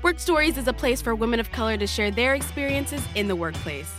Werk 0.00 0.20
Stories 0.20 0.56
is 0.56 0.68
a 0.68 0.72
place 0.72 1.02
for 1.02 1.16
women 1.16 1.40
of 1.40 1.50
color 1.50 1.76
to 1.76 1.86
share 1.86 2.12
their 2.12 2.36
experiences 2.36 3.02
in 3.16 3.26
the 3.26 3.34
workplace. 3.34 3.92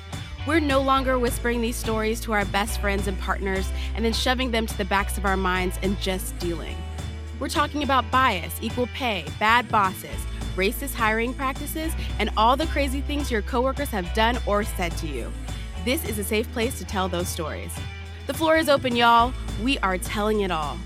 We're 0.48 0.62
no 0.62 0.82
longer 0.82 1.20
whispering 1.20 1.60
these 1.60 1.76
stories 1.76 2.22
to 2.22 2.32
our 2.32 2.46
best 2.46 2.80
friends 2.80 3.08
and 3.08 3.20
partners 3.20 3.70
and 3.96 4.06
then 4.06 4.14
shoving 4.14 4.50
them 4.50 4.66
to 4.66 4.78
the 4.78 4.86
backs 4.86 5.18
of 5.18 5.26
our 5.26 5.36
minds 5.36 5.78
and 5.84 6.00
just 6.00 6.40
dealing. 6.40 6.78
We're 7.38 7.50
talking 7.50 7.84
about 7.84 8.10
bias, 8.12 8.56
equal 8.62 8.88
pay, 8.88 9.26
bad 9.40 9.68
bosses, 9.68 10.26
racist 10.56 10.94
hiring 10.94 11.34
practices, 11.34 11.92
and 12.18 12.30
all 12.38 12.56
the 12.56 12.68
crazy 12.68 13.02
things 13.02 13.30
your 13.30 13.42
coworkers 13.42 13.90
have 13.90 14.14
done 14.14 14.40
or 14.46 14.64
said 14.64 14.96
to 15.00 15.08
you. 15.08 15.30
This 15.84 16.08
is 16.08 16.18
a 16.18 16.24
safe 16.24 16.50
place 16.54 16.78
to 16.80 16.86
tell 16.86 17.10
those 17.10 17.28
stories. 17.28 17.78
The 18.26 18.34
floor 18.34 18.56
is 18.56 18.70
open, 18.70 18.96
y'all. 18.96 19.34
We 19.62 19.78
are 19.80 19.98
telling 19.98 20.42
it 20.42 20.52
all. 20.52 20.78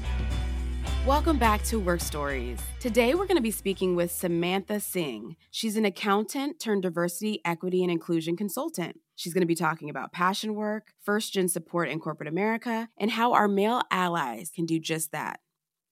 Welcome 1.06 1.38
back 1.38 1.62
to 1.64 1.82
Werk 1.82 2.00
Stories. 2.00 2.60
Today 2.80 3.14
we're 3.14 3.26
going 3.26 3.36
to 3.36 3.42
be 3.42 3.52
speaking 3.52 3.94
with 3.94 4.10
Samantha 4.10 4.80
Singh. 4.80 5.36
She's 5.52 5.76
an 5.76 5.84
accountant 5.84 6.62
turned 6.62 6.84
diversity, 6.84 7.42
equity, 7.44 7.84
and 7.84 7.92
inclusion 7.92 8.38
consultant. 8.38 9.02
She's 9.18 9.34
going 9.34 9.42
to 9.42 9.46
be 9.46 9.54
talking 9.54 9.90
about 9.90 10.14
passion 10.14 10.56
work, 10.56 10.94
first 11.02 11.34
gen 11.34 11.50
support 11.50 11.90
in 11.90 12.00
corporate 12.00 12.30
America, 12.30 12.88
and 12.98 13.12
how 13.12 13.34
our 13.34 13.50
male 13.50 13.82
allies 13.92 14.50
can 14.50 14.66
do 14.66 14.80
just 14.80 15.12
that 15.12 15.42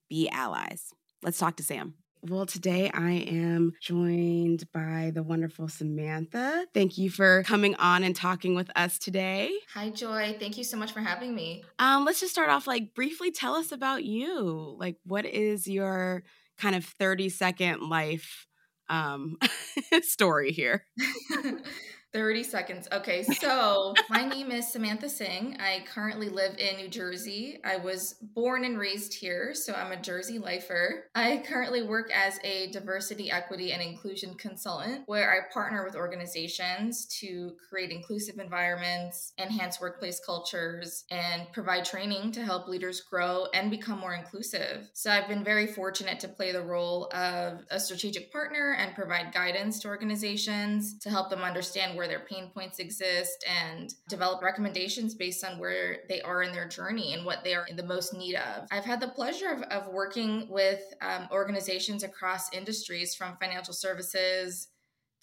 be 0.09 0.29
allies. 0.29 0.93
Let's 1.21 1.37
talk 1.37 1.57
to 1.57 1.63
Sam. 1.63 1.95
Well, 2.23 2.45
today 2.45 2.91
I 2.93 3.13
am 3.13 3.73
joined 3.81 4.71
by 4.71 5.11
the 5.11 5.23
wonderful 5.23 5.67
Samantha. 5.67 6.67
Thank 6.71 6.99
you 6.99 7.09
for 7.09 7.41
coming 7.43 7.73
on 7.75 8.03
and 8.03 8.15
talking 8.15 8.53
with 8.53 8.69
us 8.75 8.99
today. 8.99 9.51
Hi, 9.73 9.89
Joy. 9.89 10.35
Thank 10.39 10.55
you 10.55 10.63
so 10.63 10.77
much 10.77 10.91
for 10.91 10.99
having 10.99 11.33
me. 11.33 11.63
Um, 11.79 12.05
let's 12.05 12.19
just 12.19 12.31
start 12.31 12.49
off 12.49 12.67
like 12.67 12.93
briefly 12.93 13.31
tell 13.31 13.55
us 13.55 13.71
about 13.71 14.03
you. 14.03 14.75
Like, 14.77 14.97
what 15.03 15.25
is 15.25 15.67
your 15.67 16.23
kind 16.59 16.75
of 16.75 16.85
30 16.85 17.29
second 17.29 17.89
life 17.89 18.45
um, 18.87 19.39
story 20.03 20.51
here? 20.51 20.85
30 22.13 22.43
seconds. 22.43 22.87
Okay, 22.91 23.23
so 23.23 23.93
my 24.09 24.25
name 24.25 24.51
is 24.51 24.71
Samantha 24.71 25.07
Singh. 25.07 25.57
I 25.59 25.85
currently 25.87 26.27
live 26.27 26.57
in 26.57 26.75
New 26.75 26.89
Jersey. 26.89 27.59
I 27.63 27.77
was 27.77 28.15
born 28.21 28.65
and 28.65 28.77
raised 28.77 29.13
here, 29.13 29.53
so 29.53 29.73
I'm 29.73 29.93
a 29.93 30.01
Jersey 30.01 30.37
lifer. 30.37 31.05
I 31.15 31.43
currently 31.47 31.83
work 31.83 32.11
as 32.13 32.37
a 32.43 32.69
diversity, 32.71 33.31
equity, 33.31 33.71
and 33.71 33.81
inclusion 33.81 34.33
consultant 34.33 35.03
where 35.05 35.31
I 35.31 35.53
partner 35.53 35.85
with 35.85 35.95
organizations 35.95 37.05
to 37.19 37.53
create 37.69 37.91
inclusive 37.91 38.39
environments, 38.39 39.31
enhance 39.37 39.79
workplace 39.79 40.19
cultures, 40.25 41.05
and 41.11 41.43
provide 41.53 41.85
training 41.85 42.33
to 42.33 42.43
help 42.43 42.67
leaders 42.67 43.01
grow 43.01 43.45
and 43.53 43.71
become 43.71 43.99
more 43.99 44.13
inclusive. 44.13 44.89
So 44.93 45.11
I've 45.11 45.29
been 45.29 45.43
very 45.43 45.67
fortunate 45.67 46.19
to 46.21 46.27
play 46.27 46.51
the 46.51 46.61
role 46.61 47.09
of 47.13 47.63
a 47.71 47.79
strategic 47.79 48.33
partner 48.33 48.75
and 48.77 48.93
provide 48.95 49.33
guidance 49.33 49.79
to 49.79 49.87
organizations 49.87 50.99
to 50.99 51.09
help 51.09 51.29
them 51.29 51.41
understand 51.41 51.97
where 52.01 52.07
their 52.07 52.25
pain 52.25 52.49
points 52.51 52.79
exist 52.79 53.45
and 53.47 53.93
develop 54.09 54.41
recommendations 54.41 55.13
based 55.13 55.45
on 55.45 55.59
where 55.59 55.99
they 56.09 56.19
are 56.21 56.41
in 56.41 56.51
their 56.51 56.67
journey 56.67 57.13
and 57.13 57.23
what 57.23 57.43
they 57.43 57.53
are 57.53 57.67
in 57.67 57.75
the 57.75 57.83
most 57.83 58.11
need 58.15 58.33
of. 58.33 58.67
I've 58.71 58.85
had 58.85 58.99
the 58.99 59.09
pleasure 59.09 59.49
of, 59.49 59.61
of 59.63 59.93
working 59.93 60.47
with 60.49 60.81
um, 61.03 61.27
organizations 61.31 62.01
across 62.01 62.51
industries 62.53 63.13
from 63.13 63.37
financial 63.39 63.75
services 63.75 64.69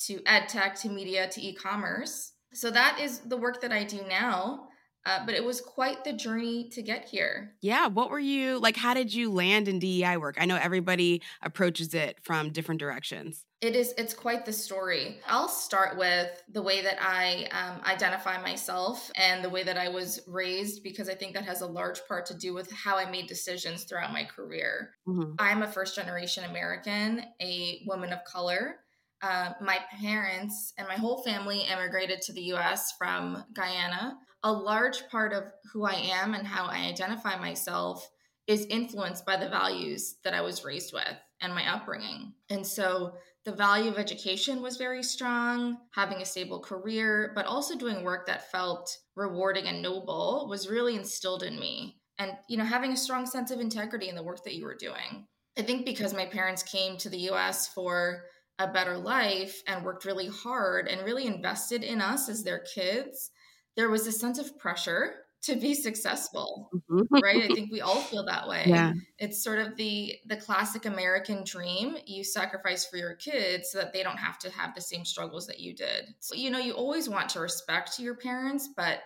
to 0.07 0.21
ed 0.25 0.49
tech 0.49 0.77
to 0.83 0.89
media 0.89 1.29
to 1.31 1.43
e 1.43 1.53
commerce. 1.53 2.35
So 2.55 2.71
that 2.71 3.01
is 3.01 3.23
the 3.23 3.37
work 3.37 3.61
that 3.63 3.73
I 3.73 3.83
do 3.83 4.03
now. 4.09 4.68
Uh, 5.07 5.25
but 5.25 5.35
it 5.35 5.45
was 5.45 5.61
quite 5.61 6.05
the 6.05 6.13
journey 6.13 6.69
to 6.69 6.83
get 6.83 7.07
here. 7.07 7.55
Yeah. 7.63 7.87
What 7.87 8.11
were 8.11 8.19
you 8.19 8.59
like? 8.59 8.77
How 8.77 8.93
did 8.93 9.15
you 9.15 9.33
land 9.33 9.67
in 9.67 9.79
DEI 9.79 10.19
work? 10.19 10.37
I 10.39 10.45
know 10.45 10.57
everybody 10.57 11.23
approaches 11.41 11.95
it 11.95 12.19
from 12.23 12.51
different 12.51 12.79
directions. 12.79 13.47
It 13.61 13.75
is, 13.75 13.95
it's 13.99 14.15
quite 14.15 14.45
the 14.45 14.53
story. 14.53 15.19
I'll 15.27 15.49
start 15.49 15.97
with 15.97 16.31
the 16.53 16.63
way 16.63 16.83
that 16.83 16.99
I 17.01 17.49
um, 17.51 17.81
identify 17.85 18.41
myself 18.41 19.11
and 19.17 19.43
the 19.43 19.49
way 19.49 19.65
that 19.65 19.77
I 19.77 19.89
was 19.89 20.21
raised, 20.29 20.85
because 20.85 21.09
I 21.09 21.15
think 21.15 21.35
that 21.35 21.45
has 21.45 21.61
a 21.61 21.67
large 21.67 22.01
part 22.07 22.27
to 22.27 22.37
do 22.37 22.55
with 22.55 22.71
how 22.71 22.97
I 22.97 23.11
made 23.11 23.27
decisions 23.27 23.85
throughout 23.85 24.13
my 24.13 24.25
career. 24.25 24.91
Mm-hmm. 25.09 25.33
I'm 25.41 25.63
a 25.63 25.69
first 25.69 25.97
generation 25.97 26.45
American, 26.45 27.23
a 27.41 27.83
woman 27.87 28.13
of 28.13 28.23
color. 28.25 28.77
Uh, 29.23 29.55
my 29.61 29.79
parents 30.01 30.73
and 30.79 30.87
my 30.87 30.95
whole 30.95 31.23
family 31.25 31.63
immigrated 31.63 32.23
to 32.23 32.33
the 32.33 32.53
US 32.53 32.93
from 32.97 33.43
Guyana 33.55 34.17
a 34.43 34.53
large 34.53 35.09
part 35.09 35.33
of 35.33 35.45
who 35.73 35.85
I 35.85 35.95
am 35.95 36.35
and 36.35 36.47
how 36.47 36.67
I 36.67 36.87
identify 36.87 37.39
myself 37.39 38.09
is 38.47 38.67
influenced 38.67 39.27
by 39.27 39.37
the 39.37 39.49
values 39.49 40.17
that 40.25 40.35
I 40.35 40.41
was 40.41 40.65
raised 40.65 40.93
with 40.93 41.17
and 41.41 41.55
my 41.55 41.73
upbringing. 41.73 42.33
And 42.51 42.67
so 42.67 43.15
the 43.45 43.53
value 43.53 43.91
of 43.91 43.99
education 43.99 44.63
was 44.63 44.77
very 44.77 45.03
strong, 45.03 45.79
having 45.95 46.21
a 46.21 46.25
stable 46.25 46.61
career, 46.61 47.33
but 47.35 47.47
also 47.47 47.77
doing 47.77 48.03
work 48.03 48.27
that 48.27 48.51
felt 48.51 48.97
rewarding 49.17 49.67
and 49.67 49.83
noble 49.83 50.47
was 50.49 50.69
really 50.69 50.97
instilled 50.97 51.43
in 51.43 51.59
me. 51.59 52.01
And 52.19 52.33
you 52.49 52.57
know, 52.57 52.65
having 52.65 52.93
a 52.93 52.97
strong 52.97 53.27
sense 53.27 53.51
of 53.51 53.61
integrity 53.61 54.09
in 54.09 54.17
the 54.17 54.23
work 54.23 54.43
that 54.45 54.55
you 54.55 54.65
were 54.65 54.77
doing. 54.77 55.27
I 55.59 55.63
think 55.63 55.85
because 55.85 56.15
my 56.15 56.27
parents 56.27 56.63
came 56.63 56.97
to 56.99 57.09
the 57.09 57.31
US 57.31 57.69
for 57.69 58.25
a 58.59 58.67
better 58.67 58.97
life 58.97 59.63
and 59.67 59.85
worked 59.85 60.05
really 60.05 60.29
hard 60.29 60.89
and 60.89 61.05
really 61.05 61.27
invested 61.27 61.85
in 61.85 62.01
us 62.01 62.29
as 62.29 62.43
their 62.43 62.65
kids, 62.75 63.31
there 63.79 63.89
was 63.89 64.07
a 64.07 64.13
sense 64.13 64.39
of 64.39 64.59
pressure 64.59 65.15
to 65.41 65.55
be 65.55 65.73
successful 65.73 66.69
mm-hmm. 66.91 67.15
right 67.23 67.45
i 67.45 67.55
think 67.55 67.71
we 67.71 67.81
all 67.81 68.01
feel 68.03 68.27
that 68.27 68.47
way 68.53 68.65
yeah. 68.67 68.93
it's 69.19 69.43
sort 69.43 69.61
of 69.61 69.77
the 69.77 70.15
the 70.27 70.37
classic 70.37 70.85
american 70.85 71.45
dream 71.45 71.97
you 72.05 72.25
sacrifice 72.25 72.85
for 72.85 72.97
your 72.97 73.15
kids 73.15 73.71
so 73.71 73.79
that 73.79 73.93
they 73.93 74.03
don't 74.03 74.19
have 74.19 74.39
to 74.39 74.51
have 74.51 74.75
the 74.75 74.81
same 74.81 75.05
struggles 75.05 75.47
that 75.47 75.61
you 75.61 75.75
did 75.75 76.07
so 76.19 76.35
you 76.35 76.51
know 76.51 76.59
you 76.59 76.73
always 76.73 77.09
want 77.09 77.29
to 77.29 77.41
respect 77.41 77.99
your 78.01 78.17
parents 78.17 78.69
but 78.77 78.99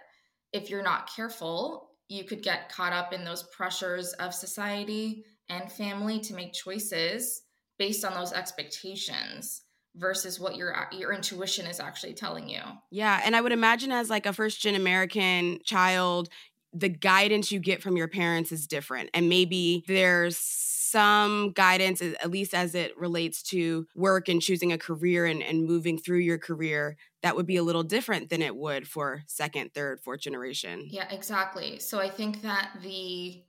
if 0.53 0.71
you're 0.71 0.83
not 0.83 1.09
careful 1.15 1.91
you 2.09 2.25
could 2.25 2.43
get 2.43 2.71
caught 2.71 2.93
up 2.93 3.13
in 3.13 3.25
those 3.25 3.45
pressures 3.55 4.13
of 4.15 4.35
society 4.35 5.25
and 5.49 5.71
family 5.71 6.19
to 6.19 6.35
make 6.35 6.53
choices 6.53 7.43
based 7.79 8.05
on 8.05 8.15
those 8.15 8.33
expectations 8.33 9.62
versus 9.95 10.41
what 10.41 10.57
your 10.57 10.77
uh, 10.77 10.85
your 10.93 11.13
intuition 11.13 11.67
is 11.67 11.81
actually 11.81 12.15
telling 12.15 12.49
you. 12.49 12.61
Yeah, 12.91 13.21
and 13.25 13.37
I 13.37 13.41
would 13.41 13.53
imagine 13.53 13.93
as 13.93 14.11
like 14.11 14.27
a 14.27 14.33
first 14.33 14.61
gen 14.61 14.75
American 14.75 15.61
child, 15.65 16.29
the 16.73 16.89
guidance 16.89 17.53
you 17.53 17.61
get 17.61 17.83
from 17.83 17.97
your 17.97 18.09
parents 18.09 18.53
is 18.53 18.67
different. 18.67 19.11
And 19.15 19.29
maybe 19.29 19.85
there's 19.87 20.39
some 20.93 21.53
guidance, 21.53 22.03
at 22.03 22.31
least 22.31 22.55
as 22.55 22.75
it 22.75 22.97
relates 22.99 23.43
to 23.43 23.87
work 23.95 24.29
and 24.29 24.43
choosing 24.43 24.73
a 24.73 24.79
career 24.79 25.25
and, 25.25 25.43
and 25.43 25.65
moving 25.65 25.99
through 25.99 26.19
your 26.19 26.39
career, 26.39 26.97
that 27.23 27.35
would 27.35 27.47
be 27.47 27.57
a 27.57 27.63
little 27.63 27.83
different 27.83 28.29
than 28.29 28.43
it 28.43 28.55
would 28.55 28.87
for 28.87 29.23
second, 29.27 29.73
third, 29.73 30.01
fourth 30.01 30.21
generation. 30.21 30.87
Yeah, 30.91 31.09
exactly. 31.11 31.79
So 31.79 31.99
I 31.99 32.11
think 32.11 32.43
that 32.43 32.73
the 32.83 33.43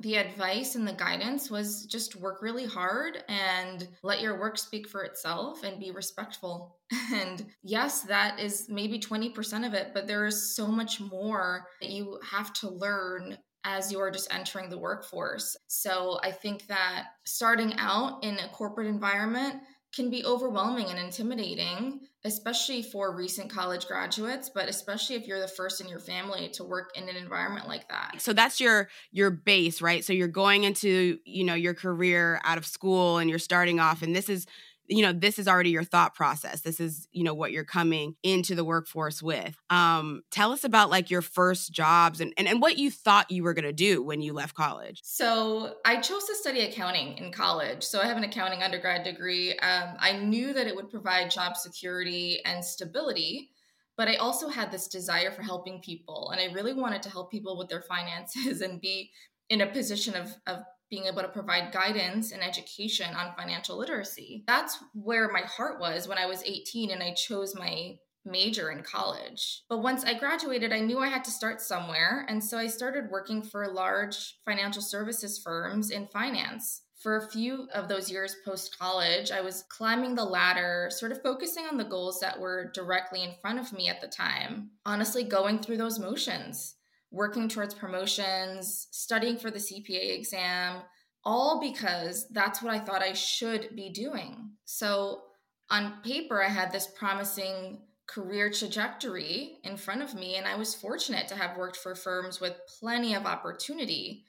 the 0.00 0.16
advice 0.16 0.76
and 0.76 0.86
the 0.86 0.92
guidance 0.92 1.50
was 1.50 1.84
just 1.86 2.14
work 2.14 2.40
really 2.40 2.66
hard 2.66 3.24
and 3.28 3.88
let 4.02 4.20
your 4.20 4.38
work 4.38 4.56
speak 4.56 4.88
for 4.88 5.02
itself 5.02 5.64
and 5.64 5.80
be 5.80 5.90
respectful. 5.90 6.76
And 7.12 7.46
yes, 7.62 8.02
that 8.02 8.38
is 8.38 8.68
maybe 8.68 8.98
20% 8.98 9.66
of 9.66 9.72
it, 9.74 9.92
but 9.94 10.06
there 10.06 10.26
is 10.26 10.54
so 10.54 10.66
much 10.66 11.00
more 11.00 11.66
that 11.80 11.90
you 11.90 12.18
have 12.22 12.52
to 12.54 12.68
learn 12.68 13.38
as 13.64 13.90
you're 13.90 14.10
just 14.10 14.32
entering 14.32 14.68
the 14.70 14.78
workforce. 14.78 15.56
So 15.68 16.18
I 16.22 16.30
think 16.30 16.66
that 16.66 17.06
starting 17.24 17.74
out 17.78 18.22
in 18.22 18.38
a 18.38 18.48
corporate 18.50 18.88
environment 18.88 19.56
can 19.94 20.10
be 20.10 20.24
overwhelming 20.24 20.86
and 20.88 20.98
intimidating, 20.98 22.00
especially 22.24 22.82
for 22.82 23.14
recent 23.14 23.48
college 23.48 23.86
graduates, 23.86 24.50
but 24.52 24.68
especially 24.68 25.14
if 25.16 25.26
you're 25.26 25.40
the 25.40 25.48
first 25.48 25.80
in 25.80 25.88
your 25.88 26.00
family 26.00 26.48
to 26.48 26.64
work 26.64 26.90
in 26.96 27.08
an 27.08 27.16
environment 27.16 27.68
like 27.68 27.88
that. 27.88 28.16
So 28.18 28.32
that's 28.32 28.60
your 28.60 28.88
your 29.12 29.30
base, 29.30 29.80
right? 29.80 30.04
So 30.04 30.12
you're 30.12 30.28
going 30.28 30.64
into, 30.64 31.18
you 31.24 31.44
know, 31.44 31.54
your 31.54 31.74
career 31.74 32.40
out 32.42 32.58
of 32.58 32.66
school 32.66 33.18
and 33.18 33.30
you're 33.30 33.38
starting 33.38 33.78
off 33.78 34.02
and 34.02 34.16
this 34.16 34.28
is 34.28 34.46
you 34.88 35.02
know 35.02 35.12
this 35.12 35.38
is 35.38 35.46
already 35.46 35.70
your 35.70 35.84
thought 35.84 36.14
process. 36.14 36.62
This 36.62 36.80
is 36.80 37.06
you 37.12 37.24
know 37.24 37.34
what 37.34 37.52
you're 37.52 37.64
coming 37.64 38.16
into 38.22 38.54
the 38.54 38.64
workforce 38.64 39.22
with. 39.22 39.56
Um 39.70 40.22
tell 40.30 40.52
us 40.52 40.64
about 40.64 40.90
like 40.90 41.10
your 41.10 41.22
first 41.22 41.72
jobs 41.72 42.20
and 42.20 42.32
and, 42.36 42.48
and 42.48 42.60
what 42.60 42.78
you 42.78 42.90
thought 42.90 43.30
you 43.30 43.42
were 43.42 43.54
going 43.54 43.64
to 43.64 43.72
do 43.72 44.02
when 44.02 44.20
you 44.20 44.32
left 44.32 44.54
college. 44.54 45.00
So 45.02 45.74
i 45.84 46.00
chose 46.00 46.24
to 46.24 46.34
study 46.34 46.60
accounting 46.60 47.18
in 47.18 47.32
college 47.32 47.82
so 47.82 48.00
i 48.00 48.06
have 48.06 48.16
an 48.16 48.24
accounting 48.24 48.62
undergrad 48.62 49.04
degree. 49.04 49.56
Um, 49.58 49.96
i 49.98 50.12
knew 50.12 50.52
that 50.52 50.66
it 50.66 50.74
would 50.74 50.90
provide 50.90 51.30
job 51.30 51.56
security 51.56 52.40
and 52.44 52.64
stability 52.64 53.50
but 53.96 54.08
i 54.08 54.14
also 54.16 54.48
had 54.48 54.70
this 54.70 54.88
desire 54.88 55.30
for 55.30 55.42
helping 55.42 55.80
people 55.80 56.30
and 56.30 56.40
i 56.40 56.52
really 56.52 56.72
wanted 56.72 57.02
to 57.02 57.10
help 57.10 57.30
people 57.30 57.58
with 57.58 57.68
their 57.68 57.82
finances 57.82 58.60
and 58.66 58.80
be 58.80 59.10
in 59.48 59.60
a 59.60 59.66
position 59.66 60.14
of, 60.14 60.34
of 60.46 60.58
being 60.90 61.06
able 61.06 61.22
to 61.22 61.28
provide 61.28 61.72
guidance 61.72 62.32
and 62.32 62.42
education 62.42 63.14
on 63.14 63.34
financial 63.36 63.78
literacy. 63.78 64.44
That's 64.46 64.78
where 64.94 65.30
my 65.30 65.42
heart 65.42 65.80
was 65.80 66.08
when 66.08 66.18
I 66.18 66.26
was 66.26 66.42
18 66.44 66.90
and 66.90 67.02
I 67.02 67.12
chose 67.14 67.54
my 67.54 67.96
major 68.24 68.70
in 68.70 68.82
college. 68.82 69.62
But 69.68 69.82
once 69.82 70.04
I 70.04 70.14
graduated, 70.14 70.72
I 70.72 70.80
knew 70.80 70.98
I 70.98 71.08
had 71.08 71.24
to 71.24 71.30
start 71.30 71.60
somewhere. 71.60 72.26
And 72.28 72.42
so 72.42 72.58
I 72.58 72.66
started 72.66 73.10
working 73.10 73.42
for 73.42 73.72
large 73.72 74.36
financial 74.44 74.82
services 74.82 75.38
firms 75.38 75.90
in 75.90 76.08
finance. 76.08 76.82
For 77.00 77.16
a 77.16 77.30
few 77.30 77.68
of 77.72 77.88
those 77.88 78.10
years 78.10 78.34
post 78.44 78.76
college, 78.76 79.30
I 79.30 79.40
was 79.40 79.64
climbing 79.68 80.16
the 80.16 80.24
ladder, 80.24 80.88
sort 80.90 81.12
of 81.12 81.22
focusing 81.22 81.64
on 81.64 81.76
the 81.76 81.84
goals 81.84 82.18
that 82.20 82.40
were 82.40 82.72
directly 82.74 83.22
in 83.22 83.34
front 83.40 83.60
of 83.60 83.72
me 83.72 83.88
at 83.88 84.00
the 84.00 84.08
time. 84.08 84.70
Honestly, 84.84 85.22
going 85.22 85.60
through 85.60 85.76
those 85.76 86.00
motions 86.00 86.74
working 87.10 87.48
towards 87.48 87.74
promotions, 87.74 88.88
studying 88.90 89.38
for 89.38 89.50
the 89.50 89.58
CPA 89.58 90.16
exam, 90.16 90.82
all 91.24 91.60
because 91.60 92.26
that's 92.30 92.62
what 92.62 92.72
I 92.72 92.78
thought 92.78 93.02
I 93.02 93.12
should 93.12 93.74
be 93.74 93.90
doing. 93.90 94.52
So 94.64 95.22
on 95.70 96.00
paper, 96.02 96.42
I 96.42 96.48
had 96.48 96.72
this 96.72 96.88
promising 96.98 97.80
career 98.06 98.50
trajectory 98.50 99.58
in 99.64 99.76
front 99.76 100.02
of 100.02 100.14
me, 100.14 100.36
and 100.36 100.46
I 100.46 100.56
was 100.56 100.74
fortunate 100.74 101.28
to 101.28 101.36
have 101.36 101.58
worked 101.58 101.76
for 101.76 101.94
firms 101.94 102.40
with 102.40 102.54
plenty 102.80 103.14
of 103.14 103.26
opportunity. 103.26 104.24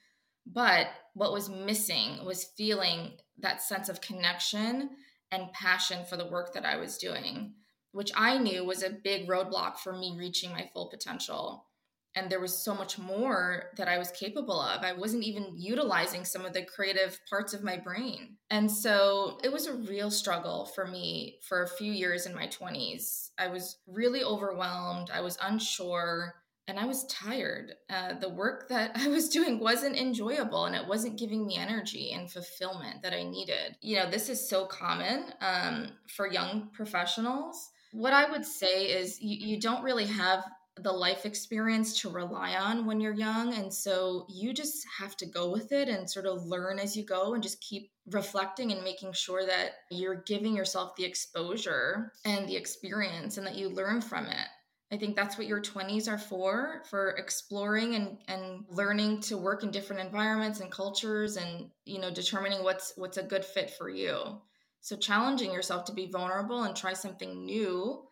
But 0.46 0.88
what 1.14 1.32
was 1.32 1.48
missing 1.48 2.24
was 2.24 2.50
feeling 2.56 3.12
that 3.38 3.62
sense 3.62 3.88
of 3.88 4.00
connection 4.00 4.90
and 5.30 5.52
passion 5.52 6.04
for 6.04 6.16
the 6.16 6.26
work 6.26 6.52
that 6.54 6.66
I 6.66 6.76
was 6.76 6.98
doing, 6.98 7.54
which 7.92 8.10
I 8.14 8.38
knew 8.38 8.64
was 8.64 8.82
a 8.82 8.90
big 8.90 9.28
roadblock 9.28 9.78
for 9.78 9.92
me 9.92 10.14
reaching 10.18 10.50
my 10.50 10.68
full 10.72 10.90
potential 10.90 11.66
and 12.14 12.30
there 12.30 12.40
was 12.40 12.56
so 12.56 12.74
much 12.74 12.98
more 12.98 13.70
that 13.76 13.88
I 13.88 13.98
was 13.98 14.10
capable 14.10 14.60
of. 14.60 14.82
I 14.82 14.92
wasn't 14.92 15.24
even 15.24 15.54
utilizing 15.56 16.24
some 16.24 16.44
of 16.44 16.52
the 16.52 16.64
creative 16.64 17.18
parts 17.28 17.54
of 17.54 17.62
my 17.62 17.76
brain. 17.76 18.36
And 18.50 18.70
so 18.70 19.38
it 19.44 19.52
was 19.52 19.66
a 19.66 19.74
real 19.74 20.10
struggle 20.10 20.66
for 20.74 20.86
me 20.86 21.38
for 21.48 21.62
a 21.62 21.68
few 21.68 21.92
years 21.92 22.26
in 22.26 22.34
my 22.34 22.48
20s. 22.48 23.30
I 23.38 23.46
was 23.48 23.78
really 23.86 24.24
overwhelmed, 24.24 25.10
I 25.12 25.20
was 25.20 25.38
unsure, 25.42 26.34
and 26.66 26.78
I 26.78 26.86
was 26.86 27.04
tired. 27.06 27.74
Uh, 27.88 28.14
the 28.14 28.28
work 28.28 28.68
that 28.68 28.92
I 28.96 29.08
was 29.08 29.28
doing 29.28 29.60
wasn't 29.60 29.96
enjoyable 29.96 30.64
and 30.64 30.74
it 30.74 30.86
wasn't 30.86 31.18
giving 31.18 31.46
me 31.46 31.56
energy 31.56 32.12
and 32.12 32.30
fulfillment 32.30 33.02
that 33.02 33.12
I 33.12 33.22
needed. 33.22 33.76
You 33.82 33.96
know, 33.96 34.10
this 34.10 34.28
is 34.28 34.48
so 34.48 34.66
common 34.66 35.26
um, 35.40 35.88
for 36.08 36.30
young 36.30 36.70
professionals. 36.72 37.70
What 37.92 38.12
I 38.12 38.30
would 38.30 38.44
say 38.44 38.86
is 38.86 39.20
you, 39.20 39.54
you 39.54 39.60
don't 39.60 39.82
really 39.82 40.06
have 40.06 40.44
the 40.82 40.92
life 40.92 41.26
experience 41.26 42.00
to 42.00 42.10
rely 42.10 42.54
on 42.54 42.86
when 42.86 43.00
you're 43.00 43.14
young. 43.14 43.54
And 43.54 43.72
so 43.72 44.26
you 44.28 44.52
just 44.52 44.86
have 44.98 45.16
to 45.18 45.26
go 45.26 45.50
with 45.50 45.72
it 45.72 45.88
and 45.88 46.08
sort 46.08 46.26
of 46.26 46.44
learn 46.44 46.78
as 46.78 46.96
you 46.96 47.04
go 47.04 47.34
and 47.34 47.42
just 47.42 47.60
keep 47.60 47.90
reflecting 48.10 48.72
and 48.72 48.82
making 48.82 49.12
sure 49.12 49.44
that 49.46 49.70
you're 49.90 50.22
giving 50.26 50.56
yourself 50.56 50.96
the 50.96 51.04
exposure 51.04 52.12
and 52.24 52.48
the 52.48 52.56
experience 52.56 53.38
and 53.38 53.46
that 53.46 53.56
you 53.56 53.68
learn 53.68 54.00
from 54.00 54.26
it. 54.26 54.46
I 54.92 54.96
think 54.96 55.14
that's 55.14 55.38
what 55.38 55.46
your 55.46 55.62
20s 55.62 56.08
are 56.08 56.18
for, 56.18 56.82
for 56.90 57.10
exploring 57.10 57.94
and, 57.94 58.18
and 58.26 58.64
learning 58.68 59.20
to 59.22 59.36
work 59.36 59.62
in 59.62 59.70
different 59.70 60.02
environments 60.02 60.58
and 60.58 60.70
cultures 60.70 61.36
and, 61.36 61.70
you 61.84 62.00
know, 62.00 62.12
determining 62.12 62.64
what's 62.64 62.92
what's 62.96 63.16
a 63.16 63.22
good 63.22 63.44
fit 63.44 63.70
for 63.70 63.88
you. 63.88 64.40
So 64.80 64.96
challenging 64.96 65.52
yourself 65.52 65.84
to 65.84 65.92
be 65.92 66.10
vulnerable 66.10 66.64
and 66.64 66.74
try 66.74 66.94
something 66.94 67.44
new 67.44 68.02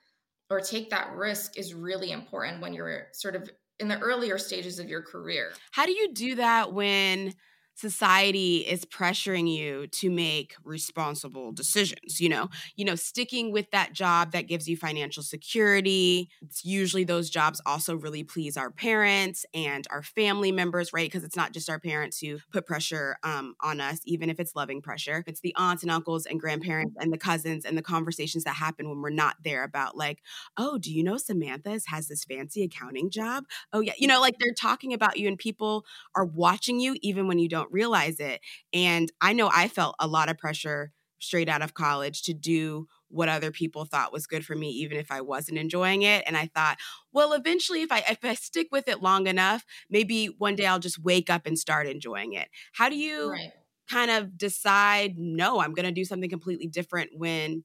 or 0.50 0.60
take 0.60 0.90
that 0.90 1.12
risk 1.12 1.58
is 1.58 1.74
really 1.74 2.10
important 2.12 2.60
when 2.60 2.72
you're 2.72 3.08
sort 3.12 3.36
of 3.36 3.50
in 3.78 3.88
the 3.88 3.98
earlier 3.98 4.38
stages 4.38 4.78
of 4.78 4.88
your 4.88 5.02
career. 5.02 5.52
How 5.70 5.86
do 5.86 5.92
you 5.92 6.12
do 6.12 6.34
that 6.36 6.72
when 6.72 7.34
society 7.78 8.58
is 8.58 8.84
pressuring 8.84 9.48
you 9.52 9.86
to 9.86 10.10
make 10.10 10.54
responsible 10.64 11.52
decisions 11.52 12.20
you 12.20 12.28
know? 12.28 12.48
You 12.76 12.84
know 12.84 12.96
sticking 12.96 13.52
with 13.52 13.70
that 13.70 13.92
job 13.92 14.32
that 14.32 14.48
gives 14.48 14.68
you 14.68 14.76
financial 14.76 15.22
security 15.22 16.28
it's 16.42 16.64
usually 16.64 17.04
those 17.04 17.30
jobs 17.30 17.60
also 17.66 17.94
really 17.94 18.24
please 18.24 18.56
our 18.56 18.70
parents 18.70 19.46
and 19.54 19.86
our 19.90 20.02
family 20.02 20.50
members 20.52 20.92
right? 20.92 21.06
Because 21.06 21.24
it's 21.24 21.36
not 21.36 21.52
just 21.52 21.70
our 21.70 21.78
parents 21.78 22.18
who 22.18 22.38
put 22.52 22.66
pressure 22.66 23.16
um, 23.22 23.54
on 23.60 23.80
us 23.80 24.00
even 24.04 24.30
if 24.30 24.40
it's 24.40 24.56
loving 24.56 24.82
pressure. 24.82 25.22
It's 25.26 25.40
the 25.40 25.54
aunts 25.56 25.82
and 25.82 25.92
uncles 25.92 26.26
and 26.26 26.40
grandparents 26.40 26.96
and 26.98 27.12
the 27.12 27.18
cousins 27.18 27.64
and 27.64 27.76
the 27.78 27.82
conversations 27.82 28.44
that 28.44 28.54
happen 28.56 28.88
when 28.88 29.00
we're 29.00 29.10
not 29.10 29.36
there 29.44 29.62
about 29.64 29.96
like 29.96 30.20
oh 30.56 30.78
do 30.78 30.92
you 30.92 31.04
know 31.04 31.16
samantha 31.16 31.78
has 31.86 32.08
this 32.08 32.24
fancy 32.24 32.62
accounting 32.64 33.10
job? 33.10 33.44
Oh 33.72 33.80
yeah 33.80 33.92
you 33.98 34.08
know 34.08 34.20
like 34.20 34.34
they're 34.38 34.54
talking 34.54 34.92
about 34.92 35.18
you 35.18 35.28
and 35.28 35.38
people 35.38 35.84
are 36.14 36.24
watching 36.24 36.80
you 36.80 36.96
even 37.02 37.28
when 37.28 37.38
you 37.38 37.48
don't 37.48 37.67
don't 37.68 37.74
realize 37.74 38.20
it. 38.20 38.40
And 38.72 39.10
I 39.20 39.32
know 39.32 39.50
I 39.52 39.68
felt 39.68 39.94
a 39.98 40.06
lot 40.06 40.28
of 40.28 40.38
pressure 40.38 40.92
straight 41.20 41.48
out 41.48 41.62
of 41.62 41.74
college 41.74 42.22
to 42.22 42.32
do 42.32 42.86
what 43.08 43.28
other 43.28 43.50
people 43.50 43.84
thought 43.84 44.12
was 44.12 44.28
good 44.28 44.44
for 44.44 44.54
me 44.54 44.70
even 44.70 44.96
if 44.98 45.10
I 45.10 45.20
wasn't 45.20 45.58
enjoying 45.58 46.02
it 46.02 46.22
and 46.28 46.36
I 46.36 46.46
thought 46.54 46.76
well 47.10 47.32
eventually 47.32 47.82
if 47.82 47.90
I 47.90 48.04
if 48.08 48.24
I 48.24 48.34
stick 48.34 48.68
with 48.70 48.86
it 48.86 49.02
long 49.02 49.26
enough 49.26 49.64
maybe 49.90 50.26
one 50.26 50.54
day 50.54 50.64
I'll 50.64 50.78
just 50.78 51.02
wake 51.02 51.28
up 51.28 51.44
and 51.44 51.58
start 51.58 51.88
enjoying 51.88 52.34
it 52.34 52.46
how 52.72 52.88
do 52.88 52.94
you 52.94 53.32
right. 53.32 53.50
kind 53.90 54.12
of 54.12 54.38
decide 54.38 55.14
no 55.18 55.58
I'm 55.58 55.74
going 55.74 55.86
to 55.86 55.92
do 55.92 56.04
something 56.04 56.30
completely 56.30 56.68
different 56.68 57.10
when 57.16 57.64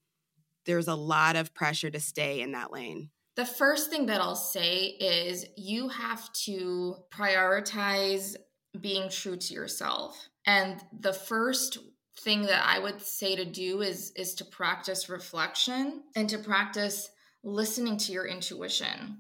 there's 0.66 0.88
a 0.88 0.96
lot 0.96 1.36
of 1.36 1.54
pressure 1.54 1.92
to 1.92 2.00
stay 2.00 2.42
in 2.42 2.54
that 2.54 2.74
lane 2.74 3.12
the 3.36 3.46
first 3.46 3.92
thing 3.92 4.08
that 4.08 4.20
I'll 4.20 4.36
say 4.36 4.86
is 4.86 5.46
you 5.58 5.90
have 5.90 6.32
to 6.46 6.96
prioritize 7.12 8.36
being 8.80 9.10
true 9.10 9.38
to 9.38 9.54
yourself. 9.54 10.28
And 10.46 10.82
the 11.00 11.14
first 11.14 11.78
thing 12.20 12.44
that 12.44 12.64
I 12.66 12.80
would 12.80 13.02
say 13.02 13.36
to 13.36 13.46
do 13.46 13.82
is 13.82 14.12
is 14.16 14.36
to 14.36 14.46
practice 14.46 15.10
reflection 15.10 16.04
and 16.16 16.30
to 16.30 16.38
practice 16.38 17.10
listening 17.44 17.98
to 17.98 18.12
your 18.12 18.26
intuition. 18.26 19.18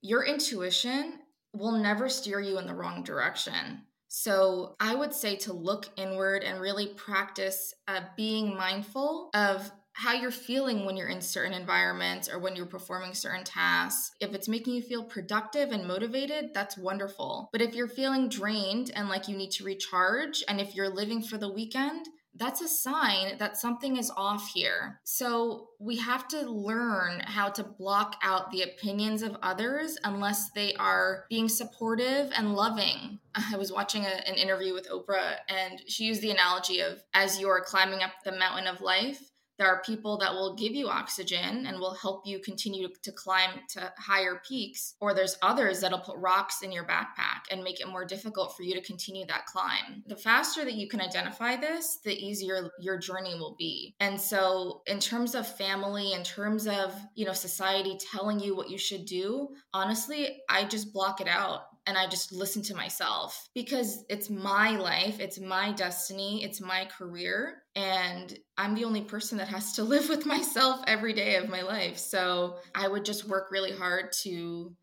Your 0.00 0.24
intuition 0.24 1.20
will 1.54 1.72
never 1.72 2.08
steer 2.08 2.40
you 2.40 2.58
in 2.58 2.66
the 2.66 2.74
wrong 2.74 3.02
direction. 3.02 3.82
So 4.08 4.76
I 4.78 4.94
would 4.94 5.12
say 5.12 5.36
to 5.36 5.52
look 5.52 5.88
inward 5.96 6.44
and 6.44 6.60
really 6.60 6.88
practice 6.88 7.74
uh, 7.88 8.00
being 8.16 8.56
mindful 8.56 9.30
of 9.34 9.70
how 9.94 10.12
you're 10.12 10.30
feeling 10.30 10.84
when 10.84 10.96
you're 10.96 11.08
in 11.08 11.20
certain 11.20 11.52
environments 11.52 12.28
or 12.28 12.38
when 12.40 12.56
you're 12.56 12.66
performing 12.66 13.14
certain 13.14 13.44
tasks. 13.44 14.10
If 14.20 14.34
it's 14.34 14.48
making 14.48 14.74
you 14.74 14.82
feel 14.82 15.04
productive 15.04 15.70
and 15.70 15.86
motivated, 15.86 16.50
that's 16.52 16.76
wonderful. 16.76 17.48
But 17.52 17.62
if 17.62 17.74
you're 17.74 17.88
feeling 17.88 18.28
drained 18.28 18.90
and 18.94 19.08
like 19.08 19.28
you 19.28 19.36
need 19.36 19.52
to 19.52 19.64
recharge, 19.64 20.42
and 20.48 20.60
if 20.60 20.74
you're 20.74 20.88
living 20.88 21.22
for 21.22 21.38
the 21.38 21.52
weekend, 21.52 22.08
that's 22.36 22.60
a 22.60 22.68
sign 22.68 23.38
that 23.38 23.56
something 23.56 23.96
is 23.96 24.10
off 24.16 24.50
here. 24.52 25.00
So 25.04 25.68
we 25.78 25.96
have 25.98 26.26
to 26.28 26.50
learn 26.50 27.20
how 27.20 27.48
to 27.50 27.62
block 27.62 28.16
out 28.22 28.50
the 28.50 28.62
opinions 28.62 29.22
of 29.22 29.36
others 29.42 29.96
unless 30.02 30.50
they 30.50 30.74
are 30.74 31.26
being 31.30 31.48
supportive 31.48 32.32
and 32.36 32.54
loving. 32.54 33.20
I 33.34 33.56
was 33.56 33.72
watching 33.72 34.04
a, 34.04 34.28
an 34.28 34.34
interview 34.34 34.74
with 34.74 34.88
Oprah, 34.90 35.36
and 35.48 35.80
she 35.86 36.04
used 36.04 36.22
the 36.22 36.32
analogy 36.32 36.80
of 36.80 37.02
as 37.14 37.40
you're 37.40 37.62
climbing 37.64 38.02
up 38.02 38.10
the 38.24 38.36
mountain 38.36 38.66
of 38.66 38.80
life, 38.80 39.20
there 39.58 39.68
are 39.68 39.82
people 39.82 40.18
that 40.18 40.32
will 40.32 40.54
give 40.56 40.74
you 40.74 40.88
oxygen 40.88 41.66
and 41.66 41.78
will 41.78 41.94
help 41.94 42.26
you 42.26 42.38
continue 42.40 42.88
to 43.02 43.12
climb 43.12 43.50
to 43.70 43.92
higher 43.98 44.40
peaks. 44.46 44.94
Or 45.00 45.14
there's 45.14 45.38
others 45.42 45.80
that'll 45.80 46.00
put 46.00 46.16
rocks 46.18 46.62
in 46.62 46.72
your 46.72 46.84
backpack 46.84 47.42
and 47.50 47.62
make 47.62 47.80
it 47.80 47.88
more 47.88 48.04
difficult 48.04 48.56
for 48.56 48.62
you 48.62 48.74
to 48.74 48.80
continue 48.80 49.26
that 49.26 49.46
climb. 49.46 50.02
The 50.06 50.16
faster 50.16 50.64
that 50.64 50.74
you 50.74 50.88
can 50.88 51.00
identify 51.00 51.56
this, 51.56 51.98
the 52.04 52.14
easier 52.14 52.70
your 52.80 52.98
journey 52.98 53.34
will 53.34 53.54
be. 53.58 53.94
And 54.00 54.20
so, 54.20 54.82
in 54.86 54.98
terms 54.98 55.34
of 55.34 55.46
family, 55.46 56.12
in 56.12 56.22
terms 56.22 56.66
of, 56.66 56.94
you 57.14 57.24
know, 57.24 57.32
society 57.32 57.98
telling 58.10 58.40
you 58.40 58.56
what 58.56 58.70
you 58.70 58.78
should 58.78 59.04
do, 59.04 59.48
honestly, 59.72 60.42
I 60.48 60.64
just 60.64 60.92
block 60.92 61.20
it 61.20 61.28
out 61.28 61.62
and 61.86 61.98
I 61.98 62.06
just 62.06 62.32
listen 62.32 62.62
to 62.62 62.74
myself 62.74 63.48
because 63.54 64.04
it's 64.08 64.30
my 64.30 64.70
life, 64.70 65.20
it's 65.20 65.38
my 65.38 65.72
destiny, 65.72 66.42
it's 66.42 66.60
my 66.60 66.86
career. 66.86 67.62
And 67.76 68.36
I'm 68.56 68.74
the 68.74 68.84
only 68.84 69.02
person 69.02 69.38
that 69.38 69.48
has 69.48 69.74
to 69.74 69.84
live 69.84 70.08
with 70.08 70.26
myself 70.26 70.80
every 70.86 71.12
day 71.12 71.36
of 71.36 71.48
my 71.48 71.62
life. 71.62 71.98
So 71.98 72.56
I 72.74 72.88
would 72.88 73.04
just 73.04 73.28
work 73.28 73.50
really 73.50 73.72
hard 73.72 74.12
to 74.22 74.74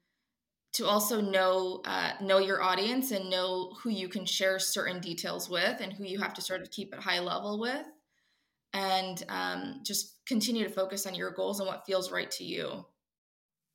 to 0.74 0.86
also 0.86 1.20
know 1.20 1.82
uh, 1.86 2.12
know 2.22 2.38
your 2.38 2.62
audience 2.62 3.12
and 3.12 3.30
know 3.30 3.74
who 3.84 3.90
you 3.90 4.08
can 4.08 4.26
share 4.26 4.58
certain 4.58 5.02
details 5.02 5.50
with 5.50 5.82
and 5.82 5.92
who 5.92 6.06
you 6.06 6.20
have 6.20 6.34
to 6.36 6.42
sort 6.42 6.62
of 6.62 6.72
keep 6.72 6.94
at 6.94 7.02
high 7.02 7.20
level 7.20 7.60
with 7.60 7.86
and 8.74 9.24
um, 9.28 9.82
just 9.84 10.16
continue 10.26 10.64
to 10.64 10.74
focus 10.74 11.06
on 11.06 11.14
your 11.14 11.32
goals 11.32 11.60
and 11.60 11.68
what 11.68 11.86
feels 11.86 12.10
right 12.10 12.32
to 12.32 12.46
you 12.46 12.86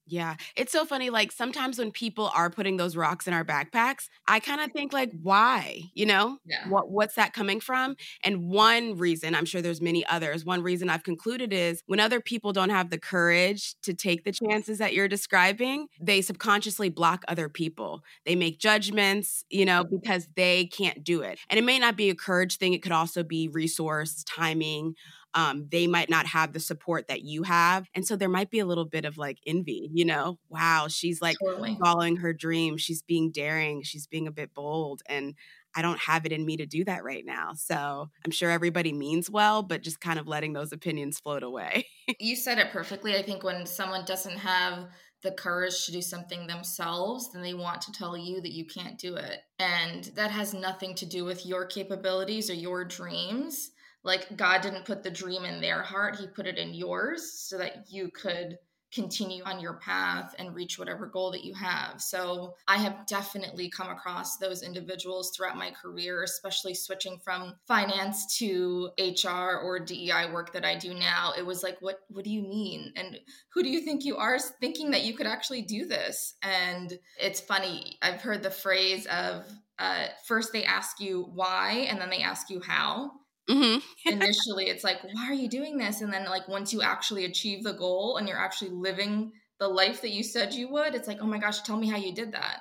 yeah. 0.06 0.36
It's 0.54 0.72
so 0.72 0.84
funny. 0.84 1.10
Like 1.10 1.32
sometimes 1.32 1.78
when 1.78 1.90
people 1.90 2.30
are 2.34 2.48
putting 2.48 2.76
those 2.76 2.96
rocks 2.96 3.26
in 3.26 3.34
our 3.34 3.44
backpacks, 3.44 4.08
I 4.28 4.40
kind 4.40 4.60
of 4.60 4.70
think 4.72 4.92
like, 4.92 5.10
why? 5.22 5.82
You 5.94 6.06
know? 6.06 6.38
Yeah. 6.46 6.68
What 6.68 6.90
what's 6.90 7.14
that 7.16 7.32
coming 7.32 7.60
from? 7.60 7.96
And 8.22 8.48
one 8.48 8.96
reason, 8.96 9.34
I'm 9.34 9.44
sure 9.44 9.60
there's 9.60 9.80
many 9.80 10.06
others, 10.06 10.44
one 10.44 10.62
reason 10.62 10.88
I've 10.88 11.02
concluded 11.02 11.52
is 11.52 11.82
when 11.86 12.00
other 12.00 12.20
people 12.20 12.52
don't 12.52 12.70
have 12.70 12.90
the 12.90 12.98
courage 12.98 13.74
to 13.82 13.94
take 13.94 14.24
the 14.24 14.32
chances 14.32 14.78
that 14.78 14.94
you're 14.94 15.08
describing, 15.08 15.88
they 16.00 16.22
subconsciously 16.22 16.88
block 16.88 17.24
other 17.26 17.48
people. 17.48 18.02
They 18.24 18.36
make 18.36 18.58
judgments, 18.58 19.44
you 19.50 19.64
know, 19.64 19.84
because 19.84 20.28
they 20.36 20.66
can't 20.66 21.02
do 21.02 21.22
it. 21.22 21.38
And 21.50 21.58
it 21.58 21.64
may 21.64 21.78
not 21.78 21.96
be 21.96 22.10
a 22.10 22.14
courage 22.14 22.56
thing, 22.58 22.72
it 22.72 22.82
could 22.82 22.92
also 22.92 23.22
be 23.22 23.48
resource, 23.48 24.24
timing 24.24 24.94
um, 25.36 25.68
they 25.70 25.86
might 25.86 26.08
not 26.08 26.26
have 26.26 26.54
the 26.54 26.60
support 26.60 27.08
that 27.08 27.20
you 27.20 27.42
have. 27.42 27.86
And 27.94 28.06
so 28.06 28.16
there 28.16 28.28
might 28.28 28.50
be 28.50 28.58
a 28.58 28.64
little 28.64 28.86
bit 28.86 29.04
of 29.04 29.18
like 29.18 29.38
envy, 29.46 29.90
you 29.92 30.06
know, 30.06 30.38
wow, 30.48 30.86
she's 30.88 31.20
like 31.20 31.36
totally. 31.44 31.76
following 31.78 32.16
her 32.16 32.32
dream. 32.32 32.78
She's 32.78 33.02
being 33.02 33.30
daring. 33.30 33.82
She's 33.82 34.06
being 34.06 34.26
a 34.26 34.32
bit 34.32 34.54
bold. 34.54 35.02
And 35.06 35.34
I 35.76 35.82
don't 35.82 36.00
have 36.00 36.24
it 36.24 36.32
in 36.32 36.46
me 36.46 36.56
to 36.56 36.64
do 36.64 36.84
that 36.84 37.04
right 37.04 37.24
now. 37.24 37.52
So 37.54 38.08
I'm 38.24 38.30
sure 38.30 38.50
everybody 38.50 38.94
means 38.94 39.30
well, 39.30 39.62
but 39.62 39.82
just 39.82 40.00
kind 40.00 40.18
of 40.18 40.26
letting 40.26 40.54
those 40.54 40.72
opinions 40.72 41.20
float 41.20 41.42
away. 41.42 41.86
you 42.18 42.34
said 42.34 42.58
it 42.58 42.70
perfectly. 42.70 43.14
I 43.14 43.22
think 43.22 43.44
when 43.44 43.66
someone 43.66 44.06
doesn't 44.06 44.38
have 44.38 44.88
the 45.22 45.32
courage 45.32 45.84
to 45.84 45.92
do 45.92 46.00
something 46.00 46.46
themselves, 46.46 47.30
then 47.30 47.42
they 47.42 47.52
want 47.52 47.82
to 47.82 47.92
tell 47.92 48.16
you 48.16 48.40
that 48.40 48.52
you 48.52 48.64
can't 48.64 48.98
do 48.98 49.16
it. 49.16 49.40
And 49.58 50.04
that 50.14 50.30
has 50.30 50.54
nothing 50.54 50.94
to 50.94 51.04
do 51.04 51.26
with 51.26 51.44
your 51.44 51.66
capabilities 51.66 52.48
or 52.48 52.54
your 52.54 52.86
dreams 52.86 53.72
like 54.06 54.36
God 54.36 54.62
didn't 54.62 54.84
put 54.84 55.02
the 55.02 55.10
dream 55.10 55.44
in 55.44 55.60
their 55.60 55.82
heart, 55.82 56.16
He 56.16 56.26
put 56.28 56.46
it 56.46 56.56
in 56.56 56.72
yours 56.72 57.32
so 57.32 57.58
that 57.58 57.86
you 57.90 58.08
could 58.10 58.58
continue 58.92 59.42
on 59.44 59.60
your 59.60 59.74
path 59.74 60.34
and 60.38 60.54
reach 60.54 60.78
whatever 60.78 61.06
goal 61.06 61.30
that 61.32 61.44
you 61.44 61.52
have. 61.52 62.00
So 62.00 62.54
I 62.68 62.78
have 62.78 63.06
definitely 63.06 63.68
come 63.68 63.90
across 63.90 64.36
those 64.38 64.62
individuals 64.62 65.32
throughout 65.36 65.56
my 65.56 65.70
career, 65.70 66.22
especially 66.22 66.72
switching 66.72 67.18
from 67.18 67.54
finance 67.66 68.38
to 68.38 68.90
HR 68.98 69.58
or 69.62 69.80
DEI 69.80 70.30
work 70.32 70.52
that 70.52 70.64
I 70.64 70.76
do 70.76 70.94
now. 70.94 71.32
It 71.36 71.44
was 71.44 71.62
like, 71.62 71.76
what 71.80 72.00
what 72.08 72.24
do 72.24 72.30
you 72.30 72.42
mean? 72.42 72.92
And 72.96 73.18
who 73.52 73.62
do 73.62 73.68
you 73.68 73.80
think 73.80 74.04
you 74.04 74.16
are 74.16 74.38
thinking 74.38 74.92
that 74.92 75.04
you 75.04 75.14
could 75.14 75.26
actually 75.26 75.62
do 75.62 75.86
this? 75.86 76.34
And 76.42 76.98
it's 77.20 77.40
funny, 77.40 77.98
I've 78.02 78.22
heard 78.22 78.42
the 78.42 78.50
phrase 78.50 79.06
of 79.06 79.44
uh, 79.78 80.06
first 80.26 80.52
they 80.52 80.64
ask 80.64 81.00
you 81.00 81.28
why 81.34 81.86
and 81.90 82.00
then 82.00 82.08
they 82.08 82.22
ask 82.22 82.48
you 82.48 82.60
how 82.60 83.10
Mm-hmm. 83.48 83.78
Initially, 84.12 84.66
it's 84.66 84.84
like, 84.84 85.02
why 85.02 85.26
are 85.28 85.34
you 85.34 85.48
doing 85.48 85.76
this? 85.76 86.00
And 86.00 86.12
then, 86.12 86.26
like, 86.26 86.48
once 86.48 86.72
you 86.72 86.82
actually 86.82 87.24
achieve 87.24 87.62
the 87.62 87.72
goal 87.72 88.16
and 88.16 88.28
you're 88.28 88.38
actually 88.38 88.70
living 88.70 89.32
the 89.58 89.68
life 89.68 90.02
that 90.02 90.10
you 90.10 90.22
said 90.22 90.52
you 90.52 90.68
would, 90.70 90.94
it's 90.94 91.08
like, 91.08 91.18
oh 91.20 91.26
my 91.26 91.38
gosh, 91.38 91.62
tell 91.62 91.76
me 91.76 91.88
how 91.88 91.96
you 91.96 92.14
did 92.14 92.32
that. 92.32 92.60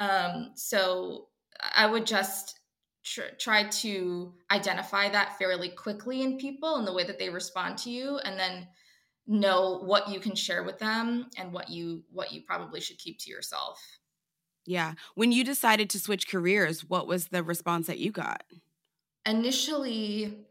Um, 0.00 0.52
so 0.54 1.28
I 1.74 1.86
would 1.86 2.06
just 2.06 2.58
tr- 3.04 3.34
try 3.38 3.64
to 3.64 4.32
identify 4.50 5.08
that 5.08 5.38
fairly 5.38 5.70
quickly 5.70 6.22
in 6.22 6.38
people 6.38 6.76
and 6.76 6.86
the 6.86 6.94
way 6.94 7.04
that 7.04 7.18
they 7.18 7.30
respond 7.30 7.78
to 7.78 7.90
you, 7.90 8.18
and 8.18 8.38
then 8.38 8.68
know 9.26 9.80
what 9.84 10.08
you 10.08 10.18
can 10.18 10.34
share 10.34 10.64
with 10.64 10.78
them 10.78 11.26
and 11.36 11.52
what 11.52 11.68
you 11.68 12.02
what 12.10 12.32
you 12.32 12.42
probably 12.42 12.80
should 12.80 12.98
keep 12.98 13.18
to 13.20 13.30
yourself. 13.30 13.80
Yeah. 14.64 14.94
When 15.14 15.32
you 15.32 15.44
decided 15.44 15.90
to 15.90 15.98
switch 15.98 16.28
careers, 16.28 16.84
what 16.84 17.06
was 17.06 17.28
the 17.28 17.42
response 17.42 17.86
that 17.88 17.98
you 17.98 18.12
got? 18.12 18.44
Initially 19.26 20.46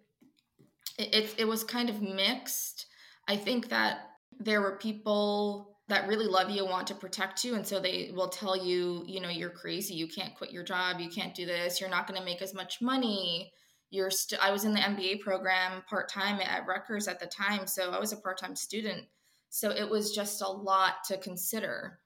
it, 0.98 1.36
it, 1.38 1.48
was 1.48 1.64
kind 1.64 1.90
of 1.90 2.02
mixed. 2.02 2.86
I 3.28 3.36
think 3.36 3.70
that 3.70 4.00
there 4.40 4.62
were 4.62 4.78
people 4.78 5.78
that 5.88 6.08
really 6.08 6.28
love 6.28 6.50
you 6.50 6.66
want 6.66 6.88
to 6.88 6.96
protect 6.96 7.44
you 7.44 7.56
and 7.56 7.68
so 7.68 7.80
they 7.80 8.12
will 8.14 8.30
tell 8.30 8.56
you 8.56 9.04
you 9.08 9.20
know 9.20 9.30
you're 9.30 9.50
crazy. 9.50 9.94
You 9.94 10.08
can't 10.08 10.36
quit 10.36 10.52
your 10.52 10.64
job. 10.64 11.00
You 11.00 11.10
can't 11.10 11.36
do 11.36 11.46
this. 11.46 11.82
You're 11.82 11.90
not 11.90 12.08
going 12.08 12.20
to 12.20 12.26
make 12.26 12.42
as 12.42 12.54
much 12.54 12.82
money. 12.82 13.52
You're 13.90 14.12
st- 14.12 14.42
i 14.42 14.52
was 14.52 14.64
in 14.64 14.74
the 14.74 14.80
mba 14.80 15.20
program 15.20 15.84
part-time 15.90 16.40
at 16.40 16.66
rutgers 16.66 17.10
at 17.10 17.20
the 17.20 17.26
time 17.26 17.68
so 17.68 17.92
i 17.92 18.00
was 18.00 18.14
a 18.14 18.18
part-time 18.18 18.56
student. 18.56 19.06
So 19.50 19.70
it 19.70 19.90
was 19.90 20.16
just 20.16 20.42
a 20.42 20.48
lot 20.48 21.04
to 21.10 21.18
consider. 21.18 22.00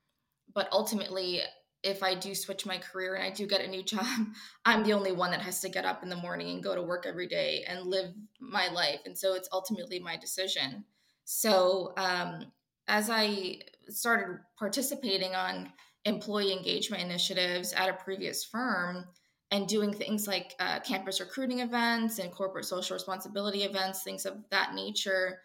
But 0.53 0.67
ultimately 0.71 1.41
if 1.85 2.01
I 2.01 2.15
do 2.15 2.33
switch 2.33 2.65
my 2.65 2.79
career 2.79 3.13
and 3.13 3.23
I 3.23 3.29
do 3.29 3.45
get 3.45 3.61
a 3.61 3.67
new 3.67 3.83
job, 3.83 4.05
I'm 4.65 4.83
the 4.83 4.93
only 4.93 5.11
one 5.11 5.31
that 5.31 5.41
has 5.41 5.61
to 5.61 5.69
get 5.69 5.85
up 5.85 6.03
in 6.03 6.09
the 6.09 6.15
morning 6.15 6.49
and 6.49 6.63
go 6.63 6.75
to 6.75 6.81
work 6.81 7.05
every 7.07 7.27
day 7.27 7.63
and 7.67 7.85
live 7.85 8.11
my 8.39 8.67
life. 8.69 8.99
And 9.05 9.17
so 9.17 9.35
it's 9.35 9.49
ultimately 9.53 9.99
my 9.99 10.17
decision. 10.17 10.83
So 11.25 11.93
um, 11.95 12.51
as 12.87 13.09
I 13.09 13.59
started 13.87 14.39
participating 14.57 15.35
on 15.35 15.71
employee 16.05 16.51
engagement 16.51 17.03
initiatives 17.03 17.71
at 17.73 17.89
a 17.89 17.93
previous 17.93 18.43
firm 18.43 19.05
and 19.51 19.67
doing 19.67 19.93
things 19.93 20.27
like 20.27 20.55
uh, 20.59 20.79
campus 20.79 21.19
recruiting 21.19 21.59
events 21.59 22.17
and 22.17 22.31
corporate 22.31 22.65
social 22.65 22.95
responsibility 22.95 23.63
events, 23.63 24.03
things 24.03 24.25
of 24.25 24.37
that 24.49 24.73
nature, 24.73 25.39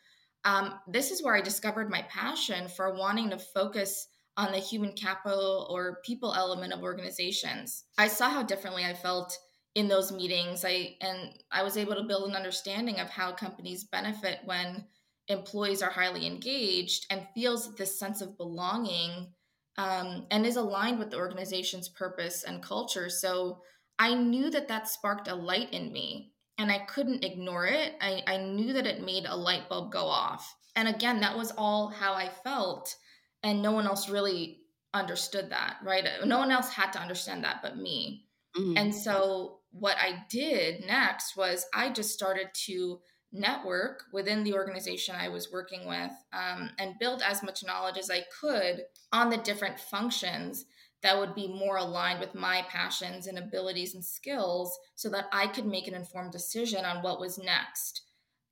um, 0.44 0.74
this 0.88 1.10
is 1.10 1.22
where 1.22 1.36
I 1.36 1.42
discovered 1.42 1.90
my 1.90 2.02
passion 2.08 2.68
for 2.68 2.94
wanting 2.94 3.30
to 3.30 3.38
focus 3.38 4.08
on 4.40 4.52
the 4.52 4.58
human 4.58 4.92
capital 4.92 5.68
or 5.70 6.00
people 6.02 6.34
element 6.34 6.72
of 6.72 6.82
organizations. 6.82 7.84
I 7.98 8.08
saw 8.08 8.30
how 8.30 8.42
differently 8.42 8.86
I 8.86 8.94
felt 8.94 9.36
in 9.74 9.86
those 9.86 10.10
meetings. 10.10 10.64
I 10.64 10.96
and 11.02 11.30
I 11.52 11.62
was 11.62 11.76
able 11.76 11.94
to 11.94 12.04
build 12.04 12.28
an 12.28 12.34
understanding 12.34 13.00
of 13.00 13.10
how 13.10 13.32
companies 13.32 13.84
benefit 13.84 14.38
when 14.46 14.86
employees 15.28 15.82
are 15.82 15.90
highly 15.90 16.26
engaged 16.26 17.04
and 17.10 17.26
feels 17.34 17.74
this 17.74 17.98
sense 17.98 18.22
of 18.22 18.38
belonging 18.38 19.28
um, 19.76 20.26
and 20.30 20.46
is 20.46 20.56
aligned 20.56 20.98
with 20.98 21.10
the 21.10 21.18
organization's 21.18 21.90
purpose 21.90 22.42
and 22.42 22.62
culture. 22.62 23.10
So 23.10 23.60
I 23.98 24.14
knew 24.14 24.48
that 24.50 24.68
that 24.68 24.88
sparked 24.88 25.28
a 25.28 25.34
light 25.34 25.72
in 25.74 25.92
me 25.92 26.32
and 26.56 26.72
I 26.72 26.78
couldn't 26.78 27.24
ignore 27.24 27.66
it. 27.66 27.92
I, 28.00 28.22
I 28.26 28.38
knew 28.38 28.72
that 28.72 28.86
it 28.86 29.04
made 29.04 29.26
a 29.26 29.36
light 29.36 29.68
bulb 29.68 29.92
go 29.92 30.06
off. 30.06 30.56
And 30.76 30.88
again, 30.88 31.20
that 31.20 31.36
was 31.36 31.52
all 31.58 31.88
how 31.88 32.14
I 32.14 32.30
felt 32.42 32.96
and 33.42 33.62
no 33.62 33.72
one 33.72 33.86
else 33.86 34.08
really 34.08 34.58
understood 34.92 35.50
that 35.50 35.76
right? 35.84 36.04
No 36.24 36.38
one 36.38 36.50
else 36.50 36.70
had 36.70 36.92
to 36.92 37.00
understand 37.00 37.44
that 37.44 37.60
but 37.62 37.76
me. 37.76 38.26
Mm-hmm. 38.56 38.76
and 38.76 38.92
so 38.92 39.60
what 39.70 39.96
i 40.00 40.24
did 40.28 40.84
next 40.84 41.36
was 41.36 41.66
i 41.72 41.88
just 41.88 42.12
started 42.12 42.48
to 42.52 42.98
network 43.32 44.02
within 44.12 44.42
the 44.42 44.54
organization 44.54 45.14
i 45.16 45.28
was 45.28 45.52
working 45.52 45.86
with 45.86 46.10
um, 46.32 46.70
and 46.80 46.98
build 46.98 47.22
as 47.22 47.44
much 47.44 47.62
knowledge 47.64 47.96
as 47.96 48.10
i 48.10 48.24
could 48.40 48.82
on 49.12 49.30
the 49.30 49.36
different 49.36 49.78
functions 49.78 50.64
that 51.04 51.16
would 51.16 51.32
be 51.36 51.46
more 51.46 51.76
aligned 51.76 52.18
with 52.18 52.34
my 52.34 52.66
passions 52.68 53.28
and 53.28 53.38
abilities 53.38 53.94
and 53.94 54.04
skills 54.04 54.76
so 54.96 55.08
that 55.08 55.26
i 55.32 55.46
could 55.46 55.66
make 55.66 55.86
an 55.86 55.94
informed 55.94 56.32
decision 56.32 56.84
on 56.84 57.04
what 57.04 57.20
was 57.20 57.38
next 57.38 58.02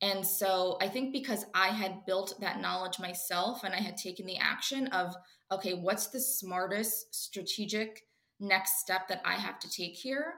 and 0.01 0.25
so 0.25 0.77
I 0.81 0.87
think 0.87 1.11
because 1.11 1.45
I 1.53 1.67
had 1.67 2.05
built 2.05 2.39
that 2.39 2.61
knowledge 2.61 2.99
myself 2.99 3.63
and 3.63 3.73
I 3.73 3.79
had 3.79 3.97
taken 3.97 4.25
the 4.25 4.37
action 4.37 4.87
of, 4.87 5.13
okay, 5.51 5.73
what's 5.73 6.07
the 6.07 6.21
smartest 6.21 7.13
strategic 7.13 8.03
next 8.39 8.79
step 8.79 9.09
that 9.09 9.21
I 9.25 9.33
have 9.33 9.59
to 9.59 9.69
take 9.69 9.95
here? 9.95 10.35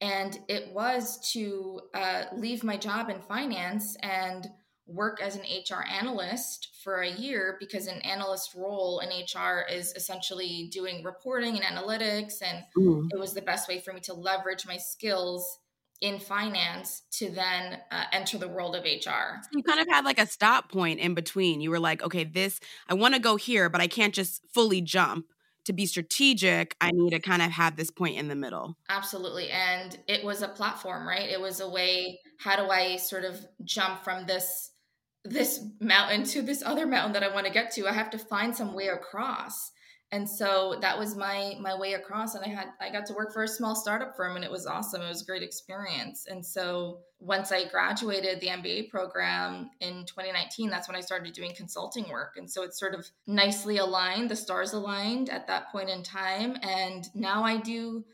And 0.00 0.38
it 0.48 0.72
was 0.74 1.18
to 1.32 1.80
uh, 1.94 2.24
leave 2.36 2.62
my 2.62 2.76
job 2.76 3.08
in 3.08 3.20
finance 3.22 3.96
and 4.02 4.46
work 4.86 5.20
as 5.22 5.36
an 5.36 5.42
HR 5.42 5.84
analyst 5.90 6.68
for 6.82 7.00
a 7.00 7.10
year 7.10 7.56
because 7.60 7.86
an 7.86 8.00
analyst 8.02 8.54
role 8.54 9.00
in 9.00 9.08
HR 9.08 9.64
is 9.70 9.92
essentially 9.94 10.68
doing 10.72 11.02
reporting 11.02 11.58
and 11.58 11.64
analytics. 11.64 12.42
And 12.42 12.62
mm. 12.76 13.08
it 13.10 13.18
was 13.18 13.32
the 13.32 13.42
best 13.42 13.68
way 13.68 13.80
for 13.80 13.92
me 13.92 14.00
to 14.00 14.14
leverage 14.14 14.66
my 14.66 14.76
skills 14.76 15.58
in 16.00 16.18
finance 16.18 17.02
to 17.10 17.30
then 17.30 17.78
uh, 17.90 18.04
enter 18.12 18.38
the 18.38 18.48
world 18.48 18.76
of 18.76 18.84
HR. 18.84 19.40
You 19.52 19.62
kind 19.62 19.80
of 19.80 19.88
had 19.90 20.04
like 20.04 20.20
a 20.20 20.26
stop 20.26 20.70
point 20.70 21.00
in 21.00 21.14
between. 21.14 21.60
You 21.60 21.70
were 21.70 21.80
like, 21.80 22.02
okay, 22.02 22.24
this, 22.24 22.60
I 22.88 22.94
want 22.94 23.14
to 23.14 23.20
go 23.20 23.36
here, 23.36 23.68
but 23.68 23.80
I 23.80 23.88
can't 23.88 24.14
just 24.14 24.42
fully 24.52 24.80
jump. 24.80 25.26
To 25.64 25.74
be 25.74 25.84
strategic, 25.84 26.76
I 26.80 26.92
need 26.92 27.10
to 27.10 27.18
kind 27.18 27.42
of 27.42 27.50
have 27.50 27.76
this 27.76 27.90
point 27.90 28.16
in 28.16 28.28
the 28.28 28.34
middle. 28.34 28.78
Absolutely. 28.88 29.50
And 29.50 29.98
it 30.06 30.24
was 30.24 30.40
a 30.40 30.48
platform, 30.48 31.06
right? 31.06 31.28
It 31.28 31.38
was 31.38 31.60
a 31.60 31.68
way, 31.68 32.20
how 32.38 32.56
do 32.56 32.70
I 32.70 32.96
sort 32.96 33.26
of 33.26 33.44
jump 33.64 34.02
from 34.02 34.24
this 34.24 34.70
this 35.24 35.62
mountain 35.78 36.24
to 36.24 36.40
this 36.40 36.62
other 36.62 36.86
mountain 36.86 37.12
that 37.12 37.22
I 37.22 37.34
want 37.34 37.46
to 37.46 37.52
get 37.52 37.70
to? 37.72 37.86
I 37.86 37.92
have 37.92 38.08
to 38.10 38.18
find 38.18 38.56
some 38.56 38.72
way 38.72 38.86
across. 38.86 39.72
And 40.10 40.28
so 40.28 40.78
that 40.80 40.98
was 40.98 41.16
my 41.16 41.54
my 41.60 41.76
way 41.76 41.92
across 41.92 42.34
and 42.34 42.44
i 42.44 42.48
had 42.48 42.68
i 42.80 42.90
got 42.90 43.04
to 43.06 43.12
work 43.12 43.32
for 43.32 43.42
a 43.42 43.48
small 43.48 43.74
startup 43.74 44.16
firm 44.16 44.36
and 44.36 44.44
it 44.44 44.50
was 44.50 44.66
awesome. 44.66 45.02
It 45.02 45.08
was 45.08 45.22
a 45.22 45.26
great 45.26 45.42
experience. 45.42 46.26
And 46.28 46.44
so 46.44 47.00
once 47.20 47.52
i 47.52 47.68
graduated 47.68 48.40
the 48.40 48.46
mba 48.48 48.88
program 48.88 49.70
in 49.80 50.06
2019 50.06 50.70
that's 50.70 50.88
when 50.88 50.96
i 50.96 51.00
started 51.00 51.32
doing 51.34 51.52
consulting 51.54 52.08
work. 52.08 52.34
And 52.36 52.50
so 52.50 52.62
it's 52.62 52.78
sort 52.78 52.94
of 52.94 53.06
nicely 53.26 53.78
aligned 53.78 54.30
the 54.30 54.36
stars 54.36 54.72
aligned 54.72 55.28
at 55.28 55.46
that 55.46 55.70
point 55.70 55.90
in 55.90 56.02
time. 56.02 56.56
And 56.62 57.06
now 57.14 57.44
i 57.44 57.58
do 57.58 58.04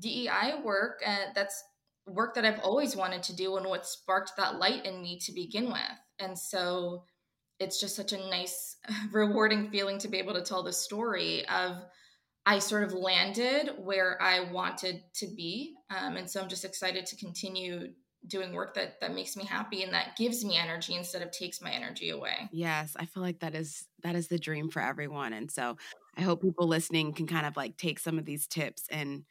dei 0.00 0.54
work 0.64 1.02
and 1.06 1.34
that's 1.36 1.62
work 2.06 2.34
that 2.34 2.44
i've 2.44 2.60
always 2.60 2.96
wanted 2.96 3.22
to 3.22 3.36
do 3.36 3.56
and 3.56 3.66
what 3.66 3.86
sparked 3.86 4.32
that 4.36 4.58
light 4.58 4.84
in 4.84 5.00
me 5.00 5.18
to 5.20 5.32
begin 5.32 5.66
with. 5.66 5.98
And 6.18 6.36
so 6.36 7.04
it's 7.58 7.80
just 7.80 7.96
such 7.96 8.12
a 8.12 8.18
nice, 8.30 8.76
rewarding 9.12 9.70
feeling 9.70 9.98
to 9.98 10.08
be 10.08 10.18
able 10.18 10.34
to 10.34 10.42
tell 10.42 10.62
the 10.62 10.72
story 10.72 11.46
of 11.48 11.84
I 12.46 12.58
sort 12.58 12.84
of 12.84 12.92
landed 12.92 13.70
where 13.78 14.20
I 14.20 14.50
wanted 14.52 15.02
to 15.14 15.26
be. 15.26 15.76
Um, 15.90 16.16
and 16.16 16.30
so 16.30 16.42
I'm 16.42 16.48
just 16.48 16.64
excited 16.64 17.06
to 17.06 17.16
continue 17.16 17.92
doing 18.26 18.52
work 18.52 18.74
that 18.74 19.00
that 19.00 19.14
makes 19.14 19.36
me 19.36 19.44
happy 19.44 19.82
and 19.82 19.92
that 19.92 20.16
gives 20.16 20.44
me 20.44 20.56
energy 20.56 20.94
instead 20.94 21.22
of 21.22 21.30
takes 21.30 21.60
my 21.60 21.70
energy 21.70 22.10
away. 22.10 22.48
Yes, 22.52 22.96
I 22.98 23.06
feel 23.06 23.22
like 23.22 23.40
that 23.40 23.54
is 23.54 23.86
that 24.02 24.14
is 24.14 24.28
the 24.28 24.38
dream 24.38 24.70
for 24.70 24.80
everyone. 24.80 25.32
And 25.32 25.50
so 25.50 25.76
I 26.16 26.22
hope 26.22 26.42
people 26.42 26.66
listening 26.66 27.12
can 27.12 27.26
kind 27.26 27.46
of 27.46 27.56
like 27.56 27.76
take 27.76 27.98
some 27.98 28.18
of 28.18 28.24
these 28.24 28.46
tips 28.46 28.86
and 28.90 29.24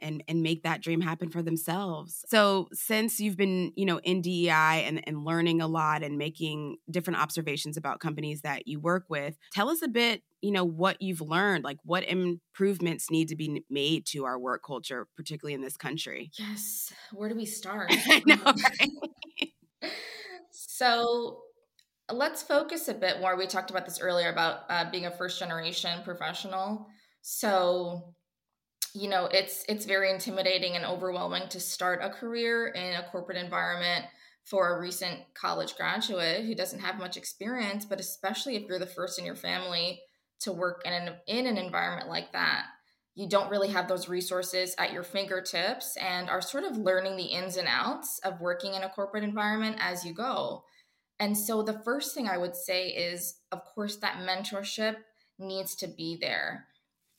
and 0.00 0.22
and 0.28 0.42
make 0.42 0.62
that 0.62 0.82
dream 0.82 1.00
happen 1.00 1.30
for 1.30 1.42
themselves. 1.42 2.24
So 2.28 2.68
since 2.72 3.20
you've 3.20 3.36
been, 3.36 3.72
you 3.76 3.86
know, 3.86 3.98
in 3.98 4.20
DEI 4.20 4.84
and, 4.86 5.06
and 5.06 5.24
learning 5.24 5.60
a 5.60 5.66
lot 5.66 6.02
and 6.02 6.18
making 6.18 6.76
different 6.90 7.20
observations 7.20 7.76
about 7.76 8.00
companies 8.00 8.42
that 8.42 8.66
you 8.66 8.80
work 8.80 9.04
with, 9.08 9.36
tell 9.52 9.68
us 9.68 9.82
a 9.82 9.88
bit, 9.88 10.22
you 10.40 10.50
know, 10.50 10.64
what 10.64 11.00
you've 11.00 11.20
learned, 11.20 11.64
like 11.64 11.78
what 11.84 12.04
improvements 12.04 13.10
need 13.10 13.28
to 13.28 13.36
be 13.36 13.64
made 13.70 14.06
to 14.06 14.24
our 14.24 14.38
work 14.38 14.62
culture, 14.64 15.06
particularly 15.16 15.54
in 15.54 15.62
this 15.62 15.76
country. 15.76 16.30
Yes. 16.38 16.92
Where 17.12 17.28
do 17.28 17.34
we 17.34 17.46
start? 17.46 17.90
I 17.90 18.22
know. 18.26 18.54
So 20.76 21.42
let's 22.12 22.42
focus 22.42 22.88
a 22.88 22.94
bit 22.94 23.20
more. 23.20 23.36
We 23.36 23.46
talked 23.46 23.70
about 23.70 23.84
this 23.86 24.00
earlier 24.00 24.28
about 24.28 24.62
uh, 24.68 24.90
being 24.90 25.06
a 25.06 25.10
first 25.10 25.38
generation 25.38 26.00
professional. 26.04 26.86
So 27.22 28.14
you 28.94 29.08
know 29.08 29.26
it's 29.26 29.64
it's 29.68 29.84
very 29.84 30.10
intimidating 30.10 30.76
and 30.76 30.84
overwhelming 30.84 31.48
to 31.48 31.60
start 31.60 32.00
a 32.02 32.10
career 32.10 32.68
in 32.68 32.94
a 32.94 33.08
corporate 33.10 33.38
environment 33.38 34.06
for 34.44 34.74
a 34.76 34.80
recent 34.80 35.20
college 35.34 35.76
graduate 35.76 36.44
who 36.44 36.54
doesn't 36.54 36.80
have 36.80 36.98
much 36.98 37.16
experience 37.16 37.84
but 37.84 38.00
especially 38.00 38.56
if 38.56 38.68
you're 38.68 38.78
the 38.78 38.86
first 38.86 39.18
in 39.18 39.24
your 39.24 39.36
family 39.36 40.00
to 40.44 40.52
work 40.52 40.82
in 40.84 40.92
an 40.92 41.14
in 41.26 41.46
an 41.46 41.56
environment 41.56 42.08
like 42.08 42.32
that. 42.32 42.66
You 43.14 43.28
don't 43.28 43.50
really 43.50 43.68
have 43.68 43.88
those 43.88 44.08
resources 44.08 44.74
at 44.76 44.92
your 44.92 45.04
fingertips 45.04 45.96
and 45.96 46.28
are 46.28 46.42
sort 46.42 46.64
of 46.64 46.76
learning 46.76 47.16
the 47.16 47.24
ins 47.24 47.56
and 47.56 47.68
outs 47.68 48.20
of 48.24 48.40
working 48.40 48.74
in 48.74 48.82
a 48.82 48.88
corporate 48.88 49.24
environment 49.24 49.76
as 49.78 50.04
you 50.04 50.12
go. 50.12 50.64
And 51.20 51.38
so 51.38 51.62
the 51.62 51.80
first 51.84 52.14
thing 52.14 52.28
i 52.28 52.36
would 52.36 52.56
say 52.56 52.88
is 52.88 53.36
of 53.52 53.64
course 53.64 53.96
that 53.96 54.26
mentorship 54.28 54.96
needs 55.38 55.74
to 55.76 55.86
be 55.86 56.18
there 56.20 56.66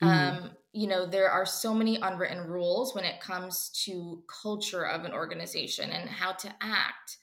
Mm-hmm. 0.05 0.45
Um, 0.45 0.51
you 0.73 0.87
know, 0.87 1.05
there 1.05 1.29
are 1.29 1.45
so 1.45 1.73
many 1.73 1.97
unwritten 2.01 2.47
rules 2.47 2.93
when 2.93 3.05
it 3.05 3.21
comes 3.21 3.69
to 3.85 4.23
culture 4.43 4.85
of 4.85 5.05
an 5.05 5.13
organization 5.13 5.89
and 5.89 6.09
how 6.09 6.33
to 6.33 6.53
act. 6.61 7.17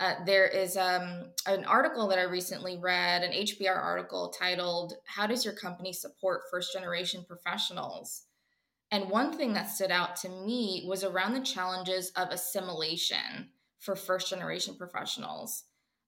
Uh, 0.00 0.14
there 0.24 0.46
is 0.46 0.76
um, 0.76 1.24
an 1.46 1.64
article 1.66 2.08
that 2.08 2.18
I 2.18 2.22
recently 2.22 2.78
read, 2.78 3.22
an 3.22 3.32
HBR 3.32 3.76
article 3.76 4.34
titled, 4.36 4.94
How 5.04 5.26
Does 5.26 5.44
Your 5.44 5.54
Company 5.54 5.92
Support 5.92 6.42
First 6.50 6.72
Generation 6.72 7.24
Professionals? 7.28 8.24
And 8.90 9.10
one 9.10 9.36
thing 9.36 9.52
that 9.52 9.70
stood 9.70 9.90
out 9.90 10.16
to 10.16 10.28
me 10.28 10.84
was 10.88 11.04
around 11.04 11.34
the 11.34 11.40
challenges 11.40 12.10
of 12.16 12.30
assimilation 12.30 13.50
for 13.78 13.94
first 13.94 14.30
generation 14.30 14.76
professionals 14.76 15.64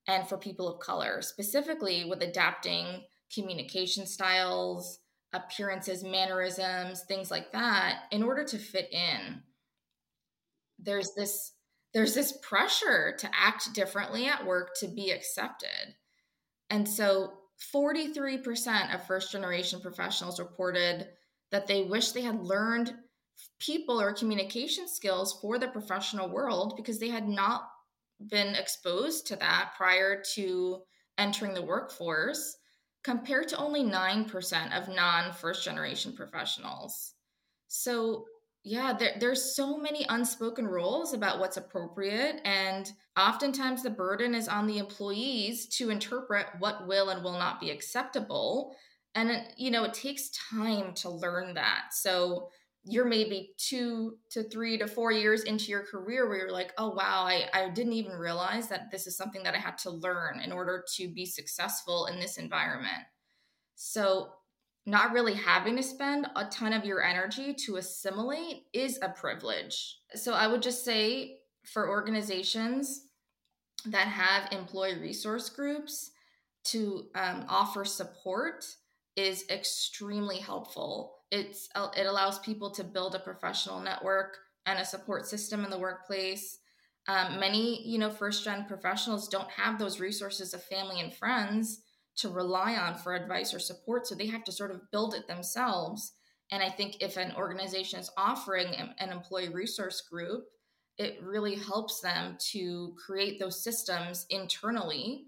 and 0.09 0.27
for 0.27 0.39
people 0.39 0.69
of 0.69 0.81
color, 0.81 1.21
specifically 1.21 2.05
with 2.05 2.23
adapting 2.23 3.03
communication 3.33 4.07
styles, 4.07 5.01
appearances, 5.33 6.05
mannerisms, 6.05 7.03
things 7.03 7.31
like 7.31 7.53
that 7.53 8.05
in 8.11 8.23
order 8.23 8.45
to 8.45 8.59
fit 8.59 8.93
in. 8.93 9.43
There's 10.79 11.13
this 11.15 11.53
there's 11.95 12.15
this 12.15 12.39
pressure 12.43 13.17
to 13.19 13.31
act 13.35 13.73
differently 13.73 14.27
at 14.27 14.45
work 14.45 14.73
to 14.81 14.89
be 14.89 15.11
accepted. 15.11 15.95
And 16.69 16.87
so 16.87 17.33
43% 17.75 18.95
of 18.95 19.07
first 19.07 19.33
generation 19.33 19.81
professionals 19.81 20.39
reported 20.39 21.09
that 21.53 21.67
they 21.67 21.85
wish 21.85 22.11
they 22.11 22.21
had 22.21 22.43
learned 22.43 22.93
people 23.59 23.99
or 23.99 24.13
communication 24.13 24.89
skills 24.89 25.39
for 25.41 25.59
the 25.59 25.69
professional 25.69 26.29
world 26.29 26.75
because 26.77 26.99
they 26.99 27.09
had 27.09 27.29
not 27.29 27.63
been 28.29 28.55
exposed 28.55 29.27
to 29.29 29.37
that 29.37 29.73
prior 29.77 30.23
to 30.35 30.83
entering 31.19 31.55
the 31.55 31.63
workforce 31.63 32.57
compared 33.07 33.47
to 33.47 33.57
only 33.57 33.85
9% 33.85 34.77
of 34.77 34.89
non 34.89 35.33
first 35.33 35.65
generation 35.65 36.13
professionals. 36.13 37.15
So, 37.69 38.25
yeah, 38.65 38.95
there, 38.99 39.13
there's 39.21 39.55
so 39.55 39.79
many 39.79 40.05
unspoken 40.09 40.67
rules 40.67 41.15
about 41.15 41.39
what's 41.39 41.57
appropriate. 41.57 42.41
And 42.45 42.91
oftentimes 43.17 43.85
the 43.85 43.91
burden 43.91 44.35
is 44.35 44.49
on 44.49 44.67
the 44.67 44.79
employees 44.79 45.69
to 45.77 45.91
interpret 45.91 46.47
what 46.59 46.89
will 46.89 47.11
and 47.11 47.23
will 47.23 47.39
not 47.39 47.61
be 47.61 47.71
acceptable. 47.71 48.75
And, 49.15 49.45
you 49.57 49.71
know, 49.71 49.85
it 49.85 49.95
takes 49.95 50.31
time 50.51 50.93
to 50.95 51.09
learn 51.09 51.55
that. 51.55 51.93
So, 51.93 52.49
you're 52.89 53.05
maybe 53.05 53.51
two 53.59 54.17
to 54.31 54.45
three 54.45 54.79
to 54.79 54.87
four 54.87 55.11
years 55.11 55.43
into 55.43 55.71
your 55.71 55.83
career 55.83 56.29
where 56.29 56.39
you're 56.39 56.53
like, 56.53 56.73
oh, 56.79 56.91
wow, 56.91 57.25
I, 57.27 57.47
I 57.53 57.69
didn't 57.71 57.95
even 57.95 58.13
realize 58.13 58.69
that 58.69 58.93
this 58.93 59.09
is 59.09 59.17
something 59.17 59.43
that 59.43 59.55
I 59.55 59.59
had 59.59 59.77
to 59.79 59.91
learn 59.91 60.41
in 60.41 60.53
order 60.53 60.85
to 60.95 61.09
be 61.09 61.27
successful 61.27 62.07
in 62.07 62.21
this 62.21 62.39
environment. 62.39 63.03
So, 63.75 64.31
not 64.89 65.11
really 65.11 65.35
having 65.35 65.75
to 65.77 65.83
spend 65.83 66.29
a 66.37 66.45
ton 66.45 66.73
of 66.73 66.85
your 66.85 67.03
energy 67.03 67.53
to 67.67 67.77
assimilate 67.77 68.67
is 68.73 69.01
a 69.03 69.09
privilege. 69.09 69.99
So, 70.15 70.33
I 70.33 70.47
would 70.47 70.63
just 70.63 70.85
say 70.85 71.39
for 71.65 71.89
organizations 71.89 73.09
that 73.87 74.07
have 74.07 74.53
employee 74.53 75.01
resource 75.01 75.49
groups 75.49 76.13
to 76.67 77.07
um, 77.17 77.47
offer 77.49 77.85
support 77.85 78.65
is 79.17 79.45
extremely 79.51 80.39
helpful 80.39 81.16
it's 81.31 81.69
it 81.97 82.07
allows 82.07 82.39
people 82.39 82.71
to 82.73 82.85
build 82.85 83.15
a 83.15 83.21
professional 83.21 83.81
network 83.81 84.39
and 84.67 84.79
a 84.79 84.85
support 84.85 85.27
system 85.27 85.65
in 85.65 85.71
the 85.71 85.79
workplace. 85.79 86.59
Um, 87.09 87.39
many 87.39 87.87
you 87.87 87.99
know 87.99 88.11
first 88.11 88.45
gen 88.45 88.65
professionals 88.67 89.29
don't 89.29 89.51
have 89.51 89.79
those 89.79 90.01
resources 90.01 90.55
of 90.55 90.63
family 90.65 91.01
and 91.01 91.15
friends 91.15 91.83
to 92.17 92.29
rely 92.29 92.75
on 92.75 92.97
for 92.97 93.15
advice 93.15 93.53
or 93.53 93.59
support 93.59 94.07
so 94.07 94.15
they 94.15 94.27
have 94.27 94.45
to 94.45 94.53
sort 94.53 94.71
of 94.71 94.91
build 94.91 95.15
it 95.15 95.27
themselves. 95.29 96.13
And 96.53 96.63
i 96.63 96.71
think 96.71 96.97
if 97.01 97.17
an 97.17 97.33
organization 97.37 98.01
is 98.01 98.11
offering 98.17 98.69
an 98.99 99.11
employee 99.11 99.49
resource 99.49 100.01
group 100.01 100.45
it 100.99 101.21
really 101.23 101.57
helps 101.57 102.01
them 102.01 102.39
to 102.53 102.95
create 103.05 103.39
those 103.39 103.63
systems 103.63 104.27
internally 104.31 105.27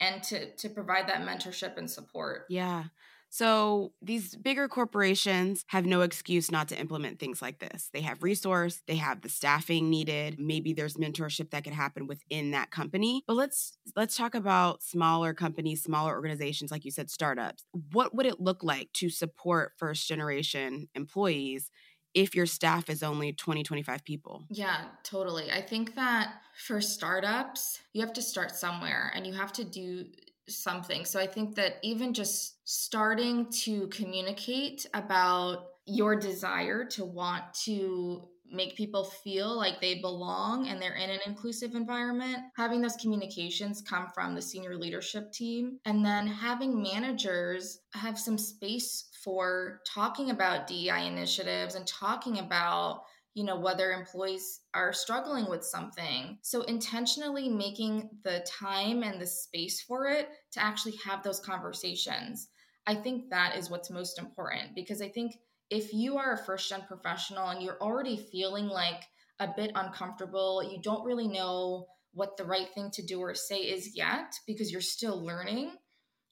and 0.00 0.22
to 0.22 0.54
to 0.56 0.68
provide 0.68 1.08
that 1.08 1.22
mentorship 1.22 1.76
and 1.76 1.90
support. 1.90 2.46
Yeah 2.48 2.84
so 3.30 3.92
these 4.02 4.34
bigger 4.34 4.66
corporations 4.66 5.64
have 5.68 5.86
no 5.86 6.00
excuse 6.00 6.50
not 6.50 6.66
to 6.68 6.78
implement 6.78 7.20
things 7.20 7.40
like 7.40 7.60
this. 7.60 7.88
They 7.92 8.00
have 8.00 8.24
resource, 8.24 8.82
they 8.88 8.96
have 8.96 9.22
the 9.22 9.28
staffing 9.28 9.88
needed. 9.88 10.36
Maybe 10.38 10.72
there's 10.72 10.96
mentorship 10.96 11.50
that 11.50 11.62
could 11.62 11.72
happen 11.72 12.08
within 12.08 12.50
that 12.50 12.72
company. 12.72 13.22
But 13.28 13.36
let's 13.36 13.78
let's 13.94 14.16
talk 14.16 14.34
about 14.34 14.82
smaller 14.82 15.32
companies, 15.32 15.82
smaller 15.82 16.12
organizations 16.12 16.72
like 16.72 16.84
you 16.84 16.90
said 16.90 17.08
startups. 17.08 17.64
What 17.92 18.14
would 18.16 18.26
it 18.26 18.40
look 18.40 18.64
like 18.64 18.92
to 18.94 19.08
support 19.08 19.72
first 19.78 20.08
generation 20.08 20.88
employees 20.96 21.70
if 22.12 22.34
your 22.34 22.46
staff 22.46 22.90
is 22.90 23.04
only 23.04 23.32
20 23.32 23.62
25 23.62 24.04
people 24.04 24.44
yeah 24.50 24.86
totally 25.04 25.48
i 25.52 25.60
think 25.60 25.94
that 25.94 26.34
for 26.56 26.80
startups 26.80 27.78
you 27.92 28.00
have 28.00 28.12
to 28.12 28.20
start 28.20 28.50
somewhere 28.50 29.12
and 29.14 29.24
you 29.24 29.32
have 29.32 29.52
to 29.52 29.62
do 29.62 30.04
something. 30.50 31.04
So 31.04 31.20
I 31.20 31.26
think 31.26 31.54
that 31.56 31.76
even 31.82 32.12
just 32.12 32.56
starting 32.68 33.50
to 33.64 33.88
communicate 33.88 34.86
about 34.94 35.66
your 35.86 36.16
desire 36.16 36.84
to 36.84 37.04
want 37.04 37.42
to 37.64 38.28
make 38.52 38.76
people 38.76 39.04
feel 39.04 39.56
like 39.56 39.80
they 39.80 40.00
belong 40.00 40.68
and 40.68 40.82
they're 40.82 40.96
in 40.96 41.10
an 41.10 41.20
inclusive 41.24 41.74
environment, 41.74 42.38
having 42.56 42.80
those 42.80 42.96
communications 42.96 43.80
come 43.80 44.08
from 44.08 44.34
the 44.34 44.42
senior 44.42 44.76
leadership 44.76 45.32
team, 45.32 45.78
and 45.84 46.04
then 46.04 46.26
having 46.26 46.82
managers 46.82 47.80
have 47.94 48.18
some 48.18 48.36
space 48.36 49.08
for 49.22 49.80
talking 49.86 50.30
about 50.30 50.66
DEI 50.66 51.06
initiatives 51.06 51.74
and 51.74 51.86
talking 51.86 52.38
about 52.38 53.02
you 53.34 53.44
know 53.44 53.58
whether 53.58 53.92
employees 53.92 54.60
are 54.74 54.92
struggling 54.92 55.48
with 55.48 55.64
something 55.64 56.38
so 56.42 56.62
intentionally 56.62 57.48
making 57.48 58.08
the 58.24 58.44
time 58.46 59.02
and 59.02 59.20
the 59.20 59.26
space 59.26 59.80
for 59.80 60.06
it 60.06 60.28
to 60.52 60.62
actually 60.62 60.96
have 61.04 61.22
those 61.22 61.40
conversations 61.40 62.48
I 62.86 62.94
think 62.94 63.30
that 63.30 63.56
is 63.56 63.70
what's 63.70 63.90
most 63.90 64.18
important 64.18 64.74
because 64.74 65.00
I 65.00 65.08
think 65.08 65.36
if 65.70 65.94
you 65.94 66.16
are 66.16 66.32
a 66.32 66.38
first 66.38 66.68
gen 66.68 66.82
professional 66.88 67.48
and 67.48 67.62
you're 67.62 67.80
already 67.80 68.16
feeling 68.16 68.66
like 68.66 69.04
a 69.38 69.48
bit 69.56 69.70
uncomfortable, 69.74 70.62
you 70.62 70.80
don't 70.82 71.04
really 71.04 71.28
know 71.28 71.86
what 72.12 72.36
the 72.36 72.44
right 72.44 72.68
thing 72.74 72.90
to 72.90 73.02
do 73.02 73.20
or 73.20 73.34
say 73.34 73.58
is 73.58 73.96
yet 73.96 74.34
because 74.46 74.72
you're 74.72 74.80
still 74.80 75.24
learning. 75.24 75.70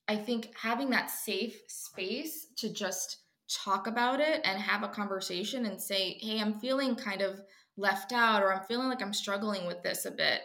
I 0.08 0.16
think 0.16 0.48
having 0.60 0.90
that 0.90 1.10
safe 1.10 1.60
space 1.68 2.48
to 2.58 2.72
just 2.72 3.18
talk 3.48 3.86
about 3.86 4.20
it 4.20 4.40
and 4.44 4.60
have 4.60 4.82
a 4.82 4.88
conversation 4.88 5.66
and 5.66 5.80
say, 5.80 6.18
hey, 6.20 6.40
I'm 6.40 6.60
feeling 6.60 6.94
kind 6.94 7.22
of 7.22 7.40
left 7.76 8.12
out 8.12 8.42
or 8.42 8.52
I'm 8.52 8.64
feeling 8.64 8.88
like 8.88 9.02
I'm 9.02 9.14
struggling 9.14 9.66
with 9.66 9.82
this 9.82 10.04
a 10.04 10.10
bit. 10.10 10.40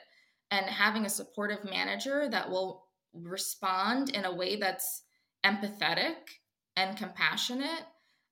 And 0.52 0.66
having 0.66 1.06
a 1.06 1.10
supportive 1.10 1.63
manager 1.63 2.28
that 2.30 2.50
will 2.50 2.86
respond 3.13 4.10
in 4.10 4.26
a 4.26 4.34
way 4.34 4.56
that's 4.56 5.04
empathetic 5.46 6.16
and 6.76 6.98
compassionate, 6.98 7.84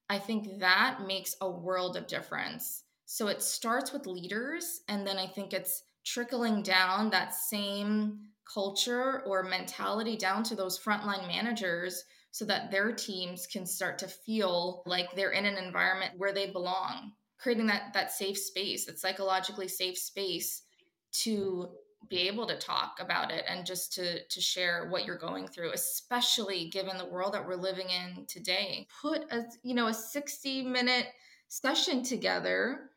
I 0.10 0.20
think 0.20 0.60
that 0.60 1.00
makes 1.06 1.36
a 1.42 1.50
world 1.50 1.98
of 1.98 2.08
difference. 2.08 2.84
So 3.06 3.28
it 3.28 3.42
starts 3.42 3.92
with 3.92 4.08
leaders, 4.08 4.82
and 4.88 5.06
then 5.06 5.18
I 5.18 5.28
think 5.28 5.52
it's 5.52 5.84
trickling 6.06 6.64
down 6.64 7.10
that 7.10 7.34
same 7.34 8.20
culture 8.52 9.22
or 9.26 9.44
mentality 9.44 10.16
down 10.16 10.44
to 10.44 10.56
those 10.56 10.80
frontline 10.80 11.28
managers 11.28 12.04
so 12.32 12.46
that 12.46 12.72
their 12.72 12.91
teams 12.91 13.46
can 13.46 13.65
start 13.65 14.00
to 14.00 14.08
feel 14.08 14.84
like 14.86 15.13
they're 15.15 15.32
in 15.32 15.46
an 15.46 15.58
environment 15.58 16.13
where 16.17 16.34
they 16.34 16.50
belong 16.50 17.12
creating 17.41 17.67
that 17.67 17.94
that 17.94 18.12
safe 18.12 18.38
space 18.38 18.86
that 18.86 19.00
psychologically 19.00 19.67
safe 19.67 19.98
space 19.98 20.62
to 21.12 21.70
be 22.10 22.28
able 22.28 22.48
to 22.48 22.58
talk 22.58 22.98
about 23.00 23.32
it 23.32 23.44
and 23.48 23.65
just 23.65 23.94
to 23.94 24.24
to 24.26 24.41
share 24.41 24.88
what 24.89 25.06
you're 25.06 25.17
going 25.17 25.48
through 25.48 25.72
especially 25.72 26.70
given 26.70 26.98
the 26.98 27.06
world 27.06 27.34
that 27.34 27.46
we're 27.46 27.56
living 27.56 27.88
in 27.89 28.26
today. 28.26 28.88
Put 29.02 29.32
a 29.32 29.46
you 29.63 29.74
know 29.74 29.88
a 29.88 29.94
60 29.94 30.63
minute 30.63 31.08
session 31.48 32.04
together 32.04 32.91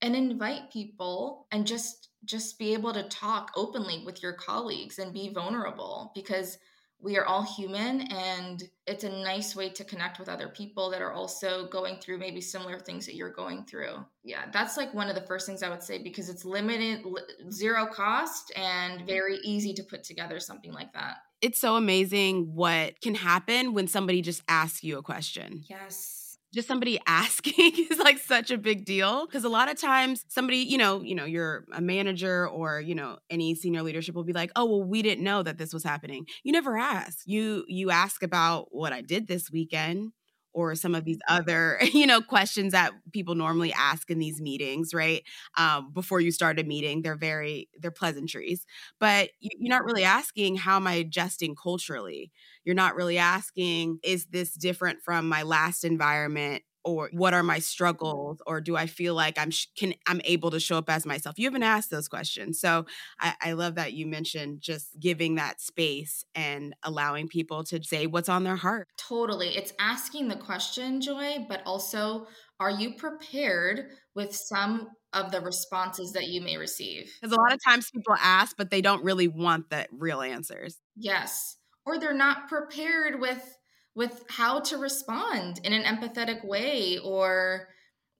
and 0.00 0.14
invite 0.14 0.72
people 0.72 1.46
and 1.52 1.66
just 1.66 2.08
just 2.24 2.58
be 2.58 2.72
able 2.72 2.92
to 2.92 3.04
talk 3.04 3.52
openly 3.56 4.02
with 4.04 4.22
your 4.22 4.32
colleagues 4.32 4.98
and 4.98 5.12
be 5.12 5.32
vulnerable 5.32 6.10
because 6.14 6.58
we 7.00 7.16
are 7.16 7.24
all 7.24 7.42
human 7.42 8.02
and 8.12 8.64
it's 8.86 9.04
a 9.04 9.22
nice 9.22 9.54
way 9.54 9.68
to 9.70 9.84
connect 9.84 10.18
with 10.18 10.28
other 10.28 10.48
people 10.48 10.90
that 10.90 11.00
are 11.00 11.12
also 11.12 11.68
going 11.68 11.96
through 12.00 12.18
maybe 12.18 12.40
similar 12.40 12.78
things 12.78 13.06
that 13.06 13.14
you're 13.14 13.32
going 13.32 13.64
through. 13.64 14.04
Yeah 14.24 14.44
that's 14.52 14.76
like 14.76 14.92
one 14.94 15.08
of 15.08 15.14
the 15.14 15.22
first 15.22 15.46
things 15.46 15.62
i 15.62 15.68
would 15.68 15.82
say 15.82 16.02
because 16.02 16.28
it's 16.28 16.44
limited 16.44 17.04
zero 17.50 17.86
cost 17.86 18.52
and 18.56 19.06
very 19.06 19.38
easy 19.44 19.72
to 19.74 19.82
put 19.82 20.04
together 20.04 20.40
something 20.40 20.72
like 20.72 20.92
that. 20.92 21.18
It's 21.40 21.60
so 21.60 21.76
amazing 21.76 22.54
what 22.54 23.00
can 23.00 23.14
happen 23.14 23.72
when 23.72 23.86
somebody 23.86 24.22
just 24.22 24.42
asks 24.48 24.82
you 24.82 24.98
a 24.98 25.02
question. 25.02 25.62
Yes 25.68 26.27
just 26.52 26.68
somebody 26.68 26.98
asking 27.06 27.72
is 27.90 27.98
like 27.98 28.18
such 28.18 28.50
a 28.50 28.58
big 28.58 28.84
deal. 28.84 29.26
Because 29.26 29.44
a 29.44 29.48
lot 29.48 29.70
of 29.70 29.80
times 29.80 30.24
somebody 30.28 30.58
you 30.58 30.78
know 30.78 31.02
you 31.02 31.14
know 31.14 31.24
you're 31.24 31.64
a 31.72 31.80
manager 31.80 32.48
or 32.48 32.80
you 32.80 32.94
know 32.94 33.18
any 33.30 33.54
senior 33.54 33.82
leadership 33.82 34.14
will 34.14 34.24
be 34.24 34.32
like 34.32 34.50
oh 34.56 34.64
well 34.64 34.84
we 34.84 35.02
didn't 35.02 35.24
know 35.24 35.42
that 35.42 35.58
this 35.58 35.72
was 35.72 35.84
happening. 35.84 36.26
You 36.44 36.52
never 36.52 36.76
ask. 36.76 37.18
You 37.26 37.64
you 37.68 37.90
ask 37.90 38.22
about 38.22 38.68
what 38.70 38.92
i 38.92 39.00
did 39.00 39.26
this 39.26 39.50
weekend 39.50 40.12
or 40.52 40.74
some 40.74 40.94
of 40.94 41.04
these 41.04 41.18
other 41.28 41.78
you 41.92 42.06
know 42.06 42.20
questions 42.20 42.72
that 42.72 42.92
people 43.12 43.34
normally 43.34 43.72
ask 43.72 44.10
in 44.10 44.18
these 44.18 44.40
meetings 44.40 44.92
right? 44.94 45.22
Um, 45.56 45.92
before 45.92 46.20
you 46.20 46.30
start 46.32 46.58
a 46.60 46.64
meeting 46.64 47.02
they're 47.02 47.16
very 47.16 47.68
they're 47.80 47.90
pleasantries. 47.90 48.64
But 49.00 49.30
you're 49.40 49.70
not 49.70 49.84
really 49.84 50.04
asking 50.04 50.56
how 50.56 50.76
am 50.76 50.86
i 50.86 50.94
adjusting 50.94 51.54
culturally? 51.54 52.30
You're 52.64 52.74
not 52.74 52.94
really 52.96 53.18
asking 53.18 53.98
is 54.02 54.26
this 54.26 54.52
different 54.54 55.00
from 55.02 55.28
my 55.28 55.42
last 55.42 55.84
environment 55.84 56.62
or 56.88 57.10
what 57.12 57.34
are 57.34 57.42
my 57.42 57.58
struggles 57.58 58.40
or 58.46 58.60
do 58.60 58.76
i 58.76 58.86
feel 58.86 59.14
like 59.14 59.38
i'm 59.38 59.50
sh- 59.50 59.66
can 59.76 59.92
i'm 60.06 60.20
able 60.24 60.50
to 60.50 60.58
show 60.58 60.78
up 60.78 60.88
as 60.88 61.04
myself? 61.04 61.38
You 61.38 61.46
haven't 61.46 61.62
asked 61.62 61.90
those 61.90 62.08
questions. 62.08 62.60
So 62.60 62.86
I, 63.20 63.34
I 63.42 63.52
love 63.52 63.74
that 63.74 63.92
you 63.92 64.06
mentioned 64.06 64.60
just 64.60 64.98
giving 64.98 65.34
that 65.34 65.60
space 65.60 66.24
and 66.34 66.74
allowing 66.82 67.28
people 67.28 67.64
to 67.64 67.82
say 67.82 68.06
what's 68.06 68.28
on 68.28 68.44
their 68.44 68.56
heart. 68.56 68.88
Totally 68.96 69.48
it's 69.48 69.72
asking 69.78 70.28
the 70.28 70.36
question 70.36 71.00
joy 71.00 71.44
but 71.48 71.62
also 71.66 72.26
are 72.60 72.70
you 72.70 72.94
prepared 72.94 73.90
with 74.14 74.34
some 74.34 74.88
of 75.12 75.30
the 75.30 75.40
responses 75.40 76.12
that 76.12 76.28
you 76.28 76.40
may 76.40 76.56
receive? 76.56 77.12
Because 77.20 77.36
a 77.36 77.40
lot 77.40 77.52
of 77.52 77.60
times 77.66 77.90
people 77.90 78.14
ask 78.18 78.56
but 78.56 78.70
they 78.70 78.80
don't 78.80 79.04
really 79.04 79.28
want 79.28 79.70
the 79.70 79.86
real 79.92 80.22
answers. 80.22 80.78
Yes 80.96 81.56
or 81.88 81.98
they're 81.98 82.12
not 82.12 82.48
prepared 82.48 83.18
with 83.18 83.57
with 83.98 84.24
how 84.28 84.60
to 84.60 84.78
respond 84.78 85.60
in 85.64 85.72
an 85.72 85.82
empathetic 85.82 86.44
way 86.46 86.98
or 86.98 87.66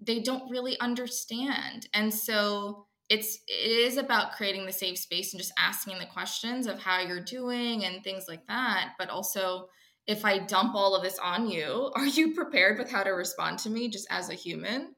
they 0.01 0.19
don't 0.19 0.51
really 0.51 0.79
understand. 0.81 1.87
And 1.95 2.13
so 2.13 2.87
it's 3.09 3.39
it 3.47 3.71
is 3.87 3.97
about 3.97 4.33
creating 4.33 4.67
the 4.67 4.73
safe 4.73 4.99
space 4.99 5.33
and 5.33 5.41
just 5.41 5.53
asking 5.57 5.99
the 6.01 6.07
questions 6.07 6.67
of 6.67 6.81
how 6.81 6.99
you're 7.01 7.25
doing 7.25 7.85
and 7.85 8.03
things 8.03 8.25
like 8.27 8.45
that. 8.49 8.95
But 8.99 9.09
also 9.09 9.69
if 10.09 10.25
i 10.25 10.39
dump 10.39 10.75
all 10.75 10.97
of 10.97 11.03
this 11.03 11.19
on 11.19 11.49
you 11.49 11.93
are 11.97 12.07
you 12.07 12.35
prepared 12.35 12.79
with 12.79 12.91
how 12.91 13.03
to 13.05 13.11
respond 13.11 13.59
to 13.61 13.71
me 13.71 13.89
just 13.89 14.09
as 14.11 14.31
a 14.31 14.35
human? 14.35 14.97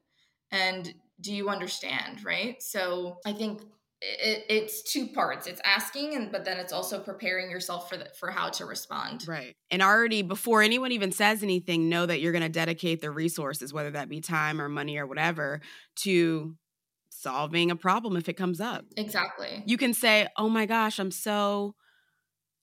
And 0.49 0.91
do 1.21 1.31
you 1.31 1.49
understand 1.49 2.25
right? 2.25 2.59
So 2.59 3.17
i 3.23 3.33
think 3.33 3.61
it, 4.01 4.45
it's 4.49 4.81
two 4.81 5.07
parts. 5.07 5.47
It's 5.47 5.61
asking 5.63 6.15
and 6.15 6.31
but 6.31 6.43
then 6.43 6.57
it's 6.57 6.73
also 6.73 6.99
preparing 6.99 7.51
yourself 7.51 7.89
for 7.89 7.97
the, 7.97 8.07
for 8.19 8.31
how 8.31 8.49
to 8.49 8.65
respond. 8.65 9.27
Right. 9.27 9.55
And 9.69 9.81
already 9.81 10.21
before 10.21 10.61
anyone 10.61 10.91
even 10.91 11.11
says 11.11 11.43
anything 11.43 11.89
know 11.89 12.05
that 12.05 12.19
you're 12.19 12.31
going 12.31 12.43
to 12.43 12.49
dedicate 12.49 13.01
the 13.01 13.11
resources 13.11 13.73
whether 13.73 13.91
that 13.91 14.09
be 14.09 14.21
time 14.21 14.59
or 14.59 14.69
money 14.69 14.97
or 14.97 15.05
whatever 15.05 15.61
to 15.97 16.55
solving 17.09 17.69
a 17.69 17.75
problem 17.75 18.17
if 18.17 18.27
it 18.27 18.33
comes 18.33 18.59
up. 18.59 18.85
Exactly. 18.97 19.63
You 19.65 19.77
can 19.77 19.93
say 19.93 20.27
oh 20.37 20.49
my 20.49 20.65
gosh 20.65 20.99
i'm 20.99 21.11
so 21.11 21.75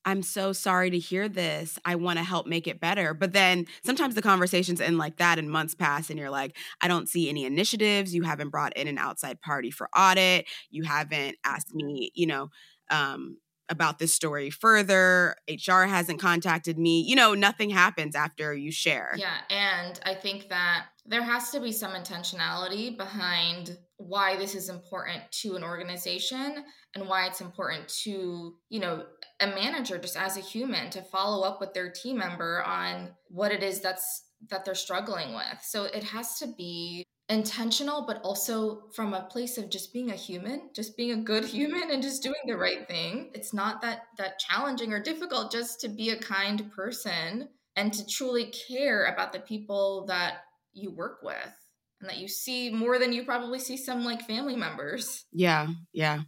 I'm 0.08 0.22
so 0.22 0.54
sorry 0.54 0.88
to 0.88 0.98
hear 0.98 1.28
this. 1.28 1.78
I 1.84 1.96
want 1.96 2.18
to 2.18 2.24
help 2.24 2.46
make 2.46 2.66
it 2.66 2.80
better. 2.80 3.12
But 3.12 3.34
then 3.34 3.66
sometimes 3.84 4.14
the 4.14 4.22
conversations 4.22 4.80
end 4.80 4.96
like 4.96 5.18
that 5.18 5.38
and 5.38 5.50
months 5.50 5.74
pass 5.74 6.08
and 6.08 6.18
you're 6.18 6.30
like, 6.30 6.56
I 6.80 6.88
don't 6.88 7.10
see 7.10 7.28
any 7.28 7.44
initiatives. 7.44 8.14
You 8.14 8.22
haven't 8.22 8.48
brought 8.48 8.74
in 8.74 8.88
an 8.88 8.96
outside 8.96 9.42
party 9.42 9.70
for 9.70 9.90
audit. 9.94 10.46
You 10.70 10.84
haven't 10.84 11.36
asked 11.44 11.74
me, 11.74 12.10
you 12.14 12.26
know, 12.26 12.48
um, 12.88 13.36
about 13.68 13.98
this 13.98 14.14
story 14.14 14.48
further. 14.48 15.36
HR 15.46 15.82
hasn't 15.82 16.22
contacted 16.22 16.78
me. 16.78 17.02
You 17.02 17.14
know, 17.14 17.34
nothing 17.34 17.68
happens 17.68 18.16
after 18.16 18.54
you 18.54 18.72
share. 18.72 19.14
Yeah. 19.18 19.36
And 19.50 20.00
I 20.06 20.14
think 20.14 20.48
that 20.48 20.86
there 21.04 21.22
has 21.22 21.50
to 21.50 21.60
be 21.60 21.70
some 21.70 21.92
intentionality 21.92 22.96
behind 22.96 23.76
why 23.98 24.36
this 24.36 24.54
is 24.54 24.70
important 24.70 25.22
to 25.32 25.54
an 25.56 25.64
organization 25.64 26.64
and 26.94 27.08
why 27.08 27.26
it's 27.26 27.40
important 27.40 27.88
to, 28.04 28.54
you 28.70 28.80
know, 28.80 29.04
a 29.40 29.46
manager 29.46 29.98
just 29.98 30.16
as 30.16 30.36
a 30.36 30.40
human 30.40 30.90
to 30.90 31.02
follow 31.02 31.46
up 31.46 31.60
with 31.60 31.72
their 31.74 31.90
team 31.90 32.18
member 32.18 32.62
on 32.64 33.10
what 33.28 33.52
it 33.52 33.62
is 33.62 33.80
that's 33.80 34.24
that 34.50 34.64
they're 34.64 34.74
struggling 34.74 35.34
with. 35.34 35.60
So 35.62 35.84
it 35.84 36.04
has 36.04 36.38
to 36.38 36.46
be 36.46 37.04
intentional 37.28 38.06
but 38.06 38.22
also 38.22 38.88
from 38.94 39.12
a 39.12 39.28
place 39.30 39.58
of 39.58 39.68
just 39.68 39.92
being 39.92 40.10
a 40.10 40.14
human 40.14 40.70
just 40.74 40.96
being 40.96 41.10
a 41.10 41.22
good 41.22 41.44
human 41.58 41.90
and 41.90 42.02
just 42.02 42.22
doing 42.22 42.40
the 42.46 42.56
right 42.56 42.88
thing. 42.88 43.30
It's 43.34 43.52
not 43.52 43.82
that 43.82 44.02
that 44.16 44.38
challenging 44.38 44.92
or 44.92 45.02
difficult 45.02 45.52
just 45.52 45.80
to 45.80 45.88
be 45.88 46.10
a 46.10 46.18
kind 46.18 46.70
person 46.72 47.48
and 47.76 47.92
to 47.92 48.06
truly 48.06 48.52
care 48.68 49.04
about 49.04 49.32
the 49.32 49.40
people 49.40 50.06
that 50.06 50.38
you 50.72 50.90
work 50.90 51.18
with 51.22 51.54
and 52.00 52.08
that 52.08 52.18
you 52.18 52.28
see 52.28 52.70
more 52.70 52.98
than 52.98 53.12
you 53.12 53.24
probably 53.24 53.58
see 53.58 53.76
some 53.76 54.04
like 54.04 54.26
family 54.26 54.56
members. 54.56 55.26
Yeah 55.32 55.68
yeah 55.92 56.22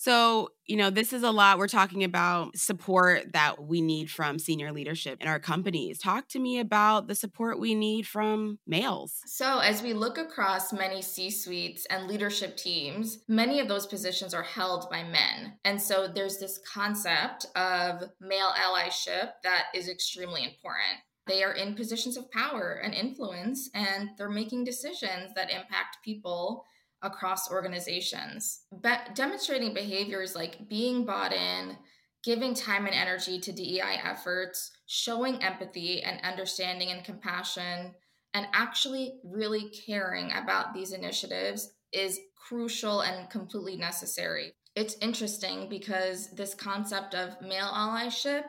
so, 0.00 0.48
you 0.64 0.78
know, 0.78 0.88
this 0.88 1.12
is 1.12 1.22
a 1.24 1.30
lot. 1.30 1.58
We're 1.58 1.68
talking 1.68 2.04
about 2.04 2.56
support 2.56 3.34
that 3.34 3.64
we 3.64 3.82
need 3.82 4.10
from 4.10 4.38
senior 4.38 4.72
leadership 4.72 5.20
in 5.20 5.28
our 5.28 5.38
companies. 5.38 5.98
Talk 5.98 6.26
to 6.28 6.38
me 6.38 6.58
about 6.58 7.06
the 7.06 7.14
support 7.14 7.60
we 7.60 7.74
need 7.74 8.06
from 8.06 8.58
males. 8.66 9.20
So, 9.26 9.58
as 9.58 9.82
we 9.82 9.92
look 9.92 10.16
across 10.16 10.72
many 10.72 11.02
C 11.02 11.30
suites 11.30 11.84
and 11.90 12.06
leadership 12.06 12.56
teams, 12.56 13.18
many 13.28 13.60
of 13.60 13.68
those 13.68 13.84
positions 13.84 14.32
are 14.32 14.42
held 14.42 14.88
by 14.88 15.02
men. 15.02 15.58
And 15.66 15.82
so, 15.82 16.08
there's 16.08 16.38
this 16.38 16.58
concept 16.66 17.44
of 17.54 18.04
male 18.22 18.52
allyship 18.58 19.32
that 19.44 19.64
is 19.74 19.90
extremely 19.90 20.44
important. 20.44 21.00
They 21.26 21.44
are 21.44 21.52
in 21.52 21.74
positions 21.74 22.16
of 22.16 22.30
power 22.30 22.80
and 22.82 22.94
influence, 22.94 23.68
and 23.74 24.08
they're 24.16 24.30
making 24.30 24.64
decisions 24.64 25.34
that 25.36 25.50
impact 25.50 25.98
people 26.02 26.64
across 27.02 27.50
organizations. 27.50 28.62
Be- 28.82 29.12
demonstrating 29.14 29.74
behaviors 29.74 30.34
like 30.34 30.68
being 30.68 31.04
bought 31.04 31.32
in, 31.32 31.76
giving 32.22 32.54
time 32.54 32.86
and 32.86 32.94
energy 32.94 33.40
to 33.40 33.52
DEI 33.52 34.00
efforts, 34.04 34.72
showing 34.86 35.42
empathy 35.42 36.02
and 36.02 36.20
understanding 36.22 36.90
and 36.90 37.04
compassion, 37.04 37.94
and 38.34 38.46
actually 38.52 39.20
really 39.24 39.70
caring 39.86 40.30
about 40.32 40.74
these 40.74 40.92
initiatives 40.92 41.72
is 41.92 42.20
crucial 42.36 43.00
and 43.00 43.28
completely 43.30 43.76
necessary. 43.76 44.52
It's 44.76 44.96
interesting 45.00 45.68
because 45.68 46.30
this 46.34 46.54
concept 46.54 47.14
of 47.14 47.40
male 47.42 47.66
allyship 47.66 48.44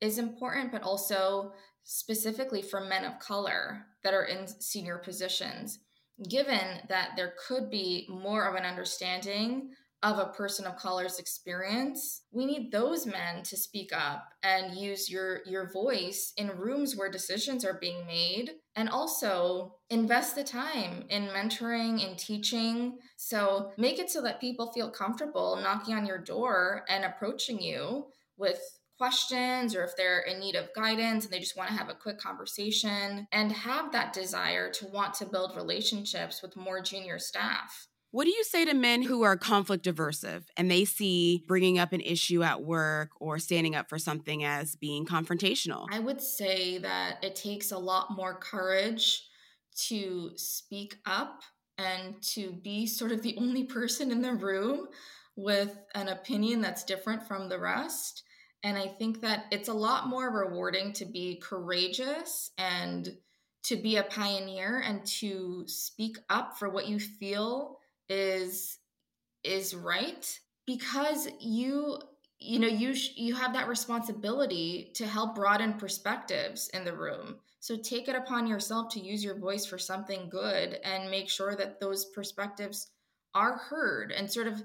is 0.00 0.18
important, 0.18 0.72
but 0.72 0.82
also 0.82 1.52
specifically 1.84 2.62
for 2.62 2.80
men 2.80 3.04
of 3.04 3.18
color 3.18 3.86
that 4.04 4.14
are 4.14 4.24
in 4.24 4.46
senior 4.46 4.98
positions, 4.98 5.78
given 6.28 6.80
that 6.88 7.10
there 7.16 7.34
could 7.46 7.70
be 7.70 8.06
more 8.08 8.46
of 8.46 8.54
an 8.54 8.64
understanding 8.64 9.70
of 10.02 10.18
a 10.18 10.32
person 10.32 10.66
of 10.66 10.76
color's 10.76 11.18
experience 11.20 12.22
we 12.32 12.44
need 12.44 12.72
those 12.72 13.06
men 13.06 13.42
to 13.44 13.56
speak 13.56 13.92
up 13.92 14.28
and 14.42 14.76
use 14.76 15.08
your 15.08 15.40
your 15.46 15.70
voice 15.70 16.32
in 16.36 16.48
rooms 16.48 16.96
where 16.96 17.10
decisions 17.10 17.64
are 17.64 17.78
being 17.80 18.04
made 18.06 18.50
and 18.74 18.88
also 18.88 19.74
invest 19.90 20.34
the 20.34 20.44
time 20.44 21.04
in 21.10 21.28
mentoring 21.28 22.06
and 22.06 22.18
teaching. 22.18 22.98
So 23.16 23.72
make 23.76 23.98
it 23.98 24.10
so 24.10 24.22
that 24.22 24.40
people 24.40 24.72
feel 24.72 24.90
comfortable 24.90 25.58
knocking 25.62 25.94
on 25.94 26.06
your 26.06 26.18
door 26.18 26.84
and 26.88 27.04
approaching 27.04 27.60
you 27.60 28.06
with 28.36 28.60
questions 29.02 29.74
or 29.74 29.82
if 29.82 29.96
they're 29.96 30.20
in 30.20 30.38
need 30.38 30.54
of 30.54 30.72
guidance 30.74 31.24
and 31.24 31.34
they 31.34 31.40
just 31.40 31.56
want 31.56 31.68
to 31.68 31.74
have 31.74 31.88
a 31.88 31.94
quick 31.94 32.18
conversation 32.18 33.26
and 33.32 33.50
have 33.50 33.90
that 33.90 34.12
desire 34.12 34.70
to 34.70 34.86
want 34.86 35.12
to 35.12 35.26
build 35.26 35.56
relationships 35.56 36.40
with 36.40 36.54
more 36.54 36.80
junior 36.80 37.18
staff 37.18 37.88
what 38.12 38.26
do 38.26 38.30
you 38.30 38.44
say 38.44 38.64
to 38.64 38.74
men 38.74 39.02
who 39.02 39.22
are 39.22 39.36
conflict 39.36 39.86
aversive 39.86 40.44
and 40.56 40.70
they 40.70 40.84
see 40.84 41.42
bringing 41.48 41.80
up 41.80 41.92
an 41.92 42.00
issue 42.02 42.44
at 42.44 42.62
work 42.62 43.08
or 43.18 43.40
standing 43.40 43.74
up 43.74 43.88
for 43.88 43.98
something 43.98 44.44
as 44.44 44.76
being 44.76 45.06
confrontational? 45.06 45.86
I 45.90 45.98
would 45.98 46.20
say 46.20 46.76
that 46.76 47.24
it 47.24 47.34
takes 47.34 47.72
a 47.72 47.78
lot 47.78 48.14
more 48.14 48.34
courage 48.34 49.24
to 49.88 50.32
speak 50.36 50.96
up 51.06 51.40
and 51.78 52.22
to 52.34 52.52
be 52.52 52.86
sort 52.86 53.12
of 53.12 53.22
the 53.22 53.34
only 53.38 53.64
person 53.78 54.12
in 54.12 54.20
the 54.20 54.34
room 54.34 54.88
with 55.34 55.78
an 55.94 56.08
opinion 56.08 56.60
that's 56.60 56.84
different 56.84 57.26
from 57.26 57.48
the 57.48 57.58
rest. 57.58 58.24
And 58.62 58.78
I 58.78 58.86
think 58.86 59.20
that 59.22 59.46
it's 59.50 59.68
a 59.68 59.74
lot 59.74 60.08
more 60.08 60.30
rewarding 60.30 60.92
to 60.94 61.04
be 61.04 61.36
courageous 61.42 62.50
and 62.58 63.16
to 63.64 63.76
be 63.76 63.96
a 63.96 64.02
pioneer 64.04 64.82
and 64.84 65.04
to 65.06 65.64
speak 65.66 66.18
up 66.30 66.58
for 66.58 66.68
what 66.68 66.88
you 66.88 66.98
feel 66.98 67.78
is 68.08 68.78
is 69.44 69.74
right 69.74 70.38
because 70.66 71.28
you 71.40 71.98
you 72.38 72.58
know 72.58 72.68
you 72.68 72.94
sh- 72.94 73.16
you 73.16 73.34
have 73.34 73.52
that 73.52 73.68
responsibility 73.68 74.90
to 74.94 75.06
help 75.06 75.34
broaden 75.34 75.74
perspectives 75.74 76.68
in 76.68 76.84
the 76.84 76.92
room. 76.96 77.36
So 77.60 77.76
take 77.76 78.08
it 78.08 78.16
upon 78.16 78.46
yourself 78.46 78.92
to 78.92 79.00
use 79.00 79.22
your 79.22 79.38
voice 79.38 79.64
for 79.64 79.78
something 79.78 80.28
good 80.28 80.80
and 80.84 81.10
make 81.10 81.28
sure 81.30 81.54
that 81.54 81.78
those 81.78 82.06
perspectives 82.06 82.90
are 83.34 83.56
heard 83.56 84.12
and 84.12 84.30
sort 84.30 84.48
of 84.48 84.62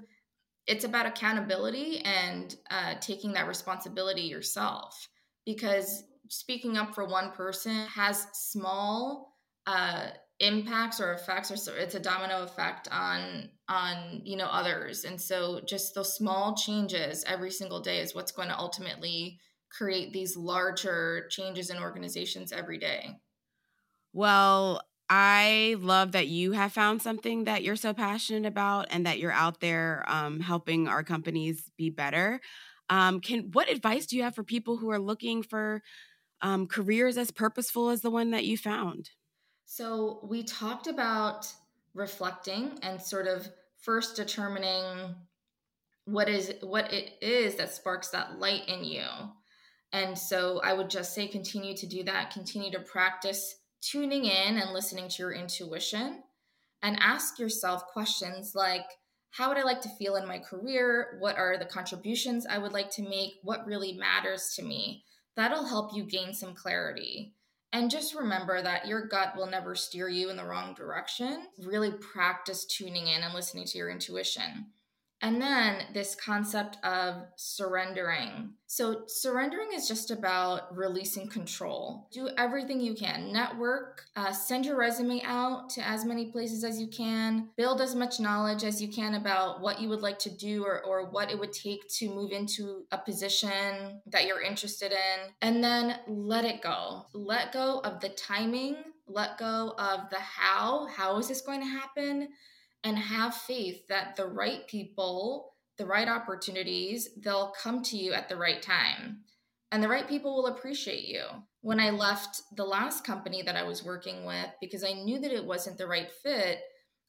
it's 0.68 0.84
about 0.84 1.06
accountability 1.06 2.00
and 2.04 2.54
uh, 2.70 2.94
taking 3.00 3.32
that 3.32 3.48
responsibility 3.48 4.22
yourself. 4.22 5.08
Because 5.46 6.04
speaking 6.28 6.76
up 6.76 6.94
for 6.94 7.06
one 7.06 7.32
person 7.32 7.86
has 7.86 8.26
small 8.34 9.34
uh, 9.66 10.08
impacts 10.40 11.00
or 11.00 11.14
effects 11.14 11.50
or 11.50 11.76
it's 11.76 11.94
a 11.94 12.00
domino 12.00 12.42
effect 12.42 12.86
on 12.92 13.48
on 13.68 14.20
you 14.24 14.36
know 14.36 14.46
others. 14.46 15.04
And 15.04 15.20
so 15.20 15.60
just 15.66 15.94
those 15.94 16.14
small 16.14 16.54
changes 16.54 17.24
every 17.26 17.50
single 17.50 17.80
day 17.80 18.00
is 18.00 18.14
what's 18.14 18.32
going 18.32 18.48
to 18.48 18.58
ultimately 18.58 19.40
create 19.70 20.12
these 20.12 20.36
larger 20.36 21.28
changes 21.30 21.70
in 21.70 21.78
organizations 21.78 22.52
every 22.52 22.78
day. 22.78 23.16
Well 24.12 24.82
i 25.10 25.76
love 25.80 26.12
that 26.12 26.28
you 26.28 26.52
have 26.52 26.72
found 26.72 27.00
something 27.02 27.44
that 27.44 27.62
you're 27.62 27.76
so 27.76 27.92
passionate 27.92 28.46
about 28.46 28.86
and 28.90 29.06
that 29.06 29.18
you're 29.18 29.32
out 29.32 29.60
there 29.60 30.04
um, 30.06 30.40
helping 30.40 30.88
our 30.88 31.02
companies 31.02 31.70
be 31.76 31.90
better 31.90 32.40
um, 32.90 33.20
can 33.20 33.50
what 33.52 33.70
advice 33.70 34.06
do 34.06 34.16
you 34.16 34.22
have 34.22 34.34
for 34.34 34.44
people 34.44 34.76
who 34.76 34.90
are 34.90 34.98
looking 34.98 35.42
for 35.42 35.82
um, 36.40 36.66
careers 36.66 37.18
as 37.18 37.30
purposeful 37.30 37.90
as 37.90 38.00
the 38.00 38.10
one 38.10 38.30
that 38.30 38.44
you 38.44 38.56
found 38.56 39.10
so 39.64 40.20
we 40.22 40.42
talked 40.42 40.86
about 40.86 41.52
reflecting 41.94 42.78
and 42.82 43.00
sort 43.02 43.26
of 43.26 43.48
first 43.80 44.16
determining 44.16 45.14
what 46.04 46.28
is 46.28 46.54
what 46.62 46.92
it 46.92 47.12
is 47.20 47.56
that 47.56 47.70
sparks 47.70 48.08
that 48.08 48.38
light 48.38 48.66
in 48.66 48.82
you. 48.82 49.04
And 49.92 50.18
so 50.18 50.60
I 50.64 50.72
would 50.72 50.88
just 50.88 51.14
say 51.14 51.28
continue 51.28 51.76
to 51.76 51.86
do 51.86 52.02
that, 52.04 52.30
continue 52.30 52.70
to 52.70 52.80
practice 52.80 53.56
tuning 53.80 54.24
in 54.24 54.58
and 54.58 54.72
listening 54.72 55.08
to 55.08 55.22
your 55.22 55.32
intuition 55.32 56.22
and 56.82 56.98
ask 57.00 57.38
yourself 57.38 57.86
questions 57.86 58.54
like 58.54 58.84
how 59.30 59.48
would 59.48 59.58
I 59.58 59.62
like 59.62 59.80
to 59.82 59.88
feel 59.90 60.16
in 60.16 60.26
my 60.26 60.38
career? 60.38 61.18
What 61.20 61.36
are 61.36 61.58
the 61.58 61.64
contributions 61.64 62.46
I 62.46 62.58
would 62.58 62.72
like 62.72 62.90
to 62.92 63.02
make? 63.02 63.34
What 63.42 63.66
really 63.66 63.92
matters 63.92 64.54
to 64.56 64.62
me? 64.62 65.04
That'll 65.36 65.66
help 65.66 65.94
you 65.94 66.04
gain 66.04 66.34
some 66.34 66.54
clarity. 66.54 67.34
And 67.72 67.90
just 67.90 68.14
remember 68.14 68.62
that 68.62 68.88
your 68.88 69.06
gut 69.06 69.36
will 69.36 69.46
never 69.46 69.74
steer 69.74 70.08
you 70.08 70.30
in 70.30 70.36
the 70.36 70.44
wrong 70.44 70.74
direction. 70.74 71.48
Really 71.62 71.92
practice 71.92 72.64
tuning 72.64 73.08
in 73.08 73.22
and 73.22 73.34
listening 73.34 73.66
to 73.66 73.78
your 73.78 73.90
intuition. 73.90 74.68
And 75.20 75.40
then 75.42 75.82
this 75.94 76.14
concept 76.14 76.78
of 76.84 77.22
surrendering. 77.34 78.52
So, 78.66 79.02
surrendering 79.06 79.68
is 79.74 79.88
just 79.88 80.10
about 80.10 80.76
releasing 80.76 81.28
control. 81.28 82.08
Do 82.12 82.28
everything 82.36 82.80
you 82.80 82.94
can. 82.94 83.32
Network, 83.32 84.04
uh, 84.14 84.30
send 84.30 84.66
your 84.66 84.76
resume 84.76 85.22
out 85.24 85.70
to 85.70 85.86
as 85.86 86.04
many 86.04 86.30
places 86.30 86.62
as 86.62 86.80
you 86.80 86.86
can, 86.86 87.48
build 87.56 87.80
as 87.80 87.94
much 87.94 88.20
knowledge 88.20 88.62
as 88.62 88.80
you 88.80 88.88
can 88.88 89.14
about 89.14 89.60
what 89.60 89.80
you 89.80 89.88
would 89.88 90.02
like 90.02 90.18
to 90.20 90.30
do 90.30 90.64
or, 90.64 90.84
or 90.84 91.10
what 91.10 91.30
it 91.30 91.38
would 91.38 91.52
take 91.52 91.88
to 91.96 92.10
move 92.10 92.30
into 92.30 92.84
a 92.92 92.98
position 92.98 94.00
that 94.06 94.26
you're 94.26 94.42
interested 94.42 94.92
in. 94.92 95.32
And 95.42 95.64
then 95.64 95.96
let 96.06 96.44
it 96.44 96.62
go. 96.62 97.06
Let 97.12 97.52
go 97.52 97.80
of 97.80 98.00
the 98.00 98.10
timing, 98.10 98.76
let 99.08 99.38
go 99.38 99.74
of 99.78 100.10
the 100.10 100.20
how. 100.20 100.86
How 100.86 101.18
is 101.18 101.28
this 101.28 101.40
going 101.40 101.60
to 101.60 101.66
happen? 101.66 102.28
And 102.84 102.98
have 102.98 103.34
faith 103.34 103.86
that 103.88 104.16
the 104.16 104.26
right 104.26 104.66
people, 104.66 105.54
the 105.76 105.86
right 105.86 106.08
opportunities, 106.08 107.08
they'll 107.22 107.52
come 107.62 107.82
to 107.82 107.96
you 107.96 108.12
at 108.12 108.28
the 108.28 108.36
right 108.36 108.62
time. 108.62 109.24
And 109.70 109.82
the 109.82 109.88
right 109.88 110.08
people 110.08 110.34
will 110.34 110.46
appreciate 110.46 111.04
you. 111.04 111.24
When 111.60 111.80
I 111.80 111.90
left 111.90 112.40
the 112.56 112.64
last 112.64 113.04
company 113.04 113.42
that 113.42 113.56
I 113.56 113.64
was 113.64 113.84
working 113.84 114.24
with, 114.24 114.46
because 114.60 114.84
I 114.84 114.92
knew 114.92 115.20
that 115.20 115.32
it 115.32 115.44
wasn't 115.44 115.76
the 115.76 115.86
right 115.86 116.10
fit, 116.22 116.60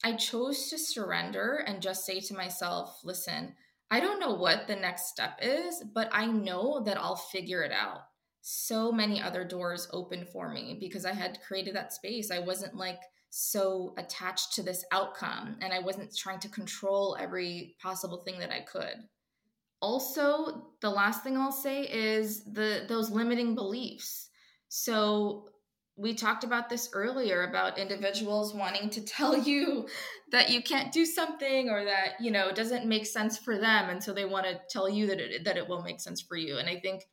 I 0.03 0.13
chose 0.13 0.69
to 0.69 0.77
surrender 0.77 1.63
and 1.65 1.81
just 1.81 2.05
say 2.05 2.19
to 2.21 2.33
myself, 2.33 2.99
listen, 3.03 3.53
I 3.91 3.99
don't 3.99 4.19
know 4.19 4.33
what 4.33 4.67
the 4.67 4.75
next 4.75 5.09
step 5.09 5.39
is, 5.41 5.83
but 5.93 6.09
I 6.11 6.25
know 6.25 6.83
that 6.85 6.97
I'll 6.97 7.15
figure 7.15 7.63
it 7.63 7.71
out. 7.71 8.01
So 8.41 8.91
many 8.91 9.21
other 9.21 9.43
doors 9.43 9.87
opened 9.91 10.29
for 10.29 10.49
me 10.49 10.77
because 10.79 11.05
I 11.05 11.13
had 11.13 11.39
created 11.45 11.75
that 11.75 11.93
space. 11.93 12.31
I 12.31 12.39
wasn't 12.39 12.75
like, 12.75 12.99
so 13.29 13.93
attached 13.97 14.53
to 14.53 14.63
this 14.63 14.83
outcome 14.91 15.57
and 15.61 15.71
I 15.71 15.79
wasn't 15.79 16.15
trying 16.15 16.39
to 16.39 16.49
control 16.49 17.15
every 17.19 17.75
possible 17.81 18.17
thing 18.17 18.39
that 18.39 18.51
I 18.51 18.61
could. 18.61 18.95
Also, 19.81 20.67
the 20.81 20.89
last 20.89 21.23
thing 21.23 21.37
I'll 21.37 21.51
say 21.51 21.83
is 21.83 22.43
the 22.43 22.85
those 22.87 23.09
limiting 23.09 23.55
beliefs. 23.55 24.29
So 24.67 25.49
we 25.99 26.13
talked 26.13 26.45
about 26.45 26.69
this 26.69 26.89
earlier 26.93 27.43
about 27.43 27.77
individuals 27.77 28.53
wanting 28.53 28.89
to 28.89 29.01
tell 29.01 29.37
you 29.47 29.87
that 30.31 30.49
you 30.49 30.63
can't 30.63 30.91
do 30.91 31.05
something 31.05 31.69
or 31.69 31.83
that 31.85 32.13
you 32.19 32.31
know 32.31 32.47
it 32.47 32.55
doesn't 32.55 32.85
make 32.85 33.05
sense 33.05 33.37
for 33.37 33.57
them 33.57 33.89
and 33.89 34.03
so 34.03 34.13
they 34.13 34.25
want 34.25 34.45
to 34.45 34.59
tell 34.69 34.89
you 34.89 35.07
that 35.07 35.19
it 35.19 35.43
that 35.43 35.57
it 35.57 35.67
will 35.67 35.83
make 35.83 35.99
sense 35.99 36.21
for 36.21 36.37
you 36.37 36.57
and 36.57 36.69
i 36.69 36.79
think 36.79 37.03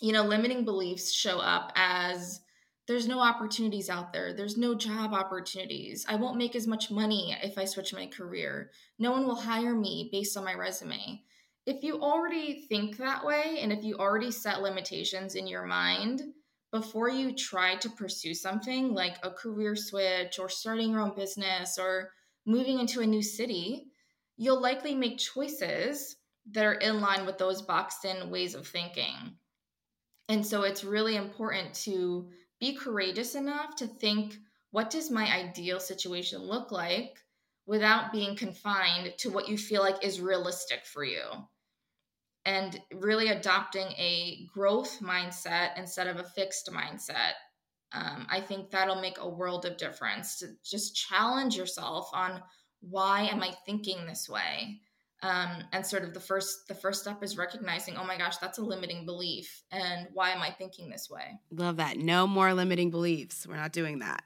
you 0.00 0.12
know 0.12 0.22
limiting 0.22 0.64
beliefs 0.64 1.12
show 1.12 1.38
up 1.38 1.72
as 1.74 2.40
there's 2.88 3.06
no 3.06 3.20
opportunities 3.20 3.90
out 3.90 4.14
there. 4.14 4.32
There's 4.32 4.56
no 4.56 4.74
job 4.74 5.12
opportunities. 5.12 6.06
I 6.08 6.16
won't 6.16 6.38
make 6.38 6.56
as 6.56 6.66
much 6.66 6.90
money 6.90 7.36
if 7.42 7.58
I 7.58 7.66
switch 7.66 7.92
my 7.92 8.06
career. 8.06 8.70
No 8.98 9.12
one 9.12 9.26
will 9.26 9.36
hire 9.36 9.74
me 9.74 10.08
based 10.10 10.38
on 10.38 10.44
my 10.44 10.54
resume. 10.54 11.22
If 11.66 11.84
you 11.84 12.00
already 12.00 12.66
think 12.66 12.96
that 12.96 13.26
way, 13.26 13.58
and 13.60 13.70
if 13.70 13.84
you 13.84 13.96
already 13.96 14.30
set 14.30 14.62
limitations 14.62 15.34
in 15.34 15.46
your 15.46 15.66
mind 15.66 16.22
before 16.72 17.10
you 17.10 17.34
try 17.34 17.76
to 17.76 17.90
pursue 17.90 18.32
something 18.32 18.94
like 18.94 19.18
a 19.22 19.30
career 19.30 19.76
switch 19.76 20.38
or 20.38 20.48
starting 20.48 20.90
your 20.90 21.02
own 21.02 21.14
business 21.14 21.78
or 21.78 22.10
moving 22.46 22.78
into 22.78 23.02
a 23.02 23.06
new 23.06 23.22
city, 23.22 23.88
you'll 24.38 24.62
likely 24.62 24.94
make 24.94 25.18
choices 25.18 26.16
that 26.52 26.64
are 26.64 26.72
in 26.72 27.02
line 27.02 27.26
with 27.26 27.36
those 27.36 27.60
boxed 27.60 28.06
in 28.06 28.30
ways 28.30 28.54
of 28.54 28.66
thinking. 28.66 29.36
And 30.30 30.46
so 30.46 30.62
it's 30.62 30.84
really 30.84 31.16
important 31.16 31.74
to 31.84 32.30
be 32.60 32.74
courageous 32.74 33.34
enough 33.34 33.76
to 33.76 33.86
think 33.86 34.36
what 34.70 34.90
does 34.90 35.10
my 35.10 35.24
ideal 35.32 35.80
situation 35.80 36.40
look 36.40 36.70
like? 36.70 37.18
without 37.68 38.10
being 38.10 38.34
confined 38.34 39.12
to 39.18 39.28
what 39.28 39.46
you 39.46 39.58
feel 39.58 39.82
like 39.82 40.02
is 40.02 40.22
realistic 40.22 40.86
for 40.86 41.04
you. 41.04 41.22
And 42.46 42.80
really 42.94 43.28
adopting 43.28 43.88
a 43.98 44.48
growth 44.54 45.00
mindset 45.00 45.76
instead 45.76 46.06
of 46.06 46.16
a 46.16 46.24
fixed 46.24 46.72
mindset. 46.72 47.34
Um, 47.92 48.26
i 48.30 48.40
think 48.40 48.70
that'll 48.70 49.00
make 49.00 49.18
a 49.18 49.28
world 49.28 49.66
of 49.66 49.76
difference. 49.76 50.38
To 50.38 50.48
just 50.64 50.96
challenge 50.96 51.56
yourself 51.56 52.08
on 52.14 52.42
why 52.80 53.22
am 53.22 53.42
i 53.42 53.52
thinking 53.66 54.06
this 54.06 54.28
way 54.28 54.80
um, 55.22 55.64
and 55.72 55.84
sort 55.84 56.04
of 56.04 56.14
the 56.14 56.20
first 56.20 56.68
the 56.68 56.74
first 56.74 57.02
step 57.02 57.22
is 57.22 57.36
recognizing 57.36 57.96
oh 57.96 58.04
my 58.04 58.16
gosh 58.16 58.36
that's 58.36 58.58
a 58.58 58.62
limiting 58.62 59.04
belief 59.04 59.64
and 59.72 60.06
why 60.12 60.30
am 60.30 60.40
i 60.42 60.50
thinking 60.50 60.88
this 60.88 61.08
way? 61.10 61.38
Love 61.50 61.76
that. 61.76 61.98
No 61.98 62.26
more 62.26 62.54
limiting 62.54 62.90
beliefs. 62.90 63.46
We're 63.46 63.56
not 63.56 63.72
doing 63.72 64.00
that. 64.00 64.22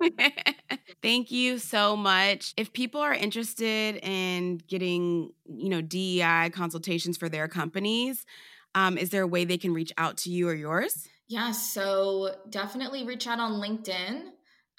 Thank 1.02 1.30
you 1.30 1.58
so 1.58 1.96
much. 1.96 2.54
If 2.56 2.72
people 2.72 3.00
are 3.00 3.14
interested 3.14 3.96
in 4.02 4.58
getting 4.66 5.30
you 5.46 5.68
know 5.68 5.80
dei 5.80 6.50
consultations 6.52 7.16
for 7.16 7.28
their 7.28 7.48
companies 7.48 8.26
um, 8.74 8.96
is 8.96 9.10
there 9.10 9.22
a 9.22 9.26
way 9.26 9.44
they 9.44 9.58
can 9.58 9.74
reach 9.74 9.92
out 9.98 10.16
to 10.18 10.30
you 10.30 10.48
or 10.48 10.54
yours? 10.54 11.08
Yeah 11.28 11.52
so 11.52 12.34
definitely 12.50 13.04
reach 13.04 13.26
out 13.26 13.38
on 13.38 13.52
linkedin 13.52 14.22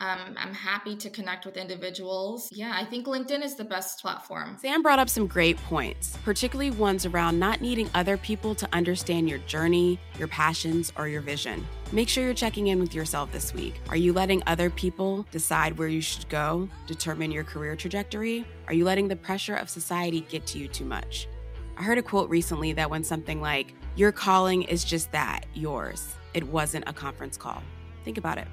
um, 0.03 0.35
I'm 0.37 0.53
happy 0.53 0.97
to 0.97 1.09
connect 1.09 1.45
with 1.45 1.55
individuals. 1.55 2.49
Yeah, 2.51 2.73
I 2.75 2.83
think 2.83 3.05
LinkedIn 3.05 3.41
is 3.41 3.55
the 3.55 3.63
best 3.63 4.01
platform. 4.01 4.57
Sam 4.59 4.81
brought 4.81 4.99
up 4.99 5.09
some 5.09 5.27
great 5.27 5.55
points, 5.57 6.17
particularly 6.25 6.71
ones 6.71 7.05
around 7.05 7.39
not 7.39 7.61
needing 7.61 7.89
other 7.93 8.17
people 8.17 8.53
to 8.55 8.67
understand 8.73 9.29
your 9.29 9.37
journey, 9.39 9.97
your 10.19 10.27
passions, 10.27 10.91
or 10.97 11.07
your 11.07 11.21
vision. 11.21 11.65
Make 11.93 12.09
sure 12.09 12.25
you're 12.25 12.33
checking 12.33 12.67
in 12.67 12.79
with 12.79 12.93
yourself 12.93 13.31
this 13.31 13.53
week. 13.53 13.79
Are 13.87 13.95
you 13.95 14.11
letting 14.11 14.43
other 14.45 14.69
people 14.69 15.25
decide 15.31 15.77
where 15.77 15.87
you 15.87 16.01
should 16.01 16.27
go, 16.27 16.67
determine 16.85 17.31
your 17.31 17.45
career 17.45 17.75
trajectory? 17.75 18.45
Are 18.67 18.73
you 18.73 18.83
letting 18.83 19.07
the 19.07 19.15
pressure 19.15 19.55
of 19.55 19.69
society 19.69 20.21
get 20.21 20.45
to 20.47 20.59
you 20.59 20.67
too 20.67 20.85
much? 20.85 21.29
I 21.77 21.83
heard 21.83 21.97
a 21.97 22.03
quote 22.03 22.29
recently 22.29 22.73
that 22.73 22.89
went 22.89 23.05
something 23.05 23.39
like, 23.39 23.73
Your 23.95 24.11
calling 24.11 24.63
is 24.63 24.83
just 24.83 25.11
that, 25.13 25.45
yours. 25.53 26.13
It 26.33 26.43
wasn't 26.43 26.83
a 26.87 26.93
conference 26.93 27.37
call. 27.37 27.63
Think 28.03 28.17
about 28.17 28.37
it. 28.37 28.47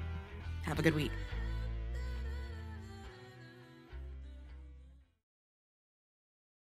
Have 0.63 0.79
a 0.79 0.81
good 0.81 0.95
week. 0.95 1.11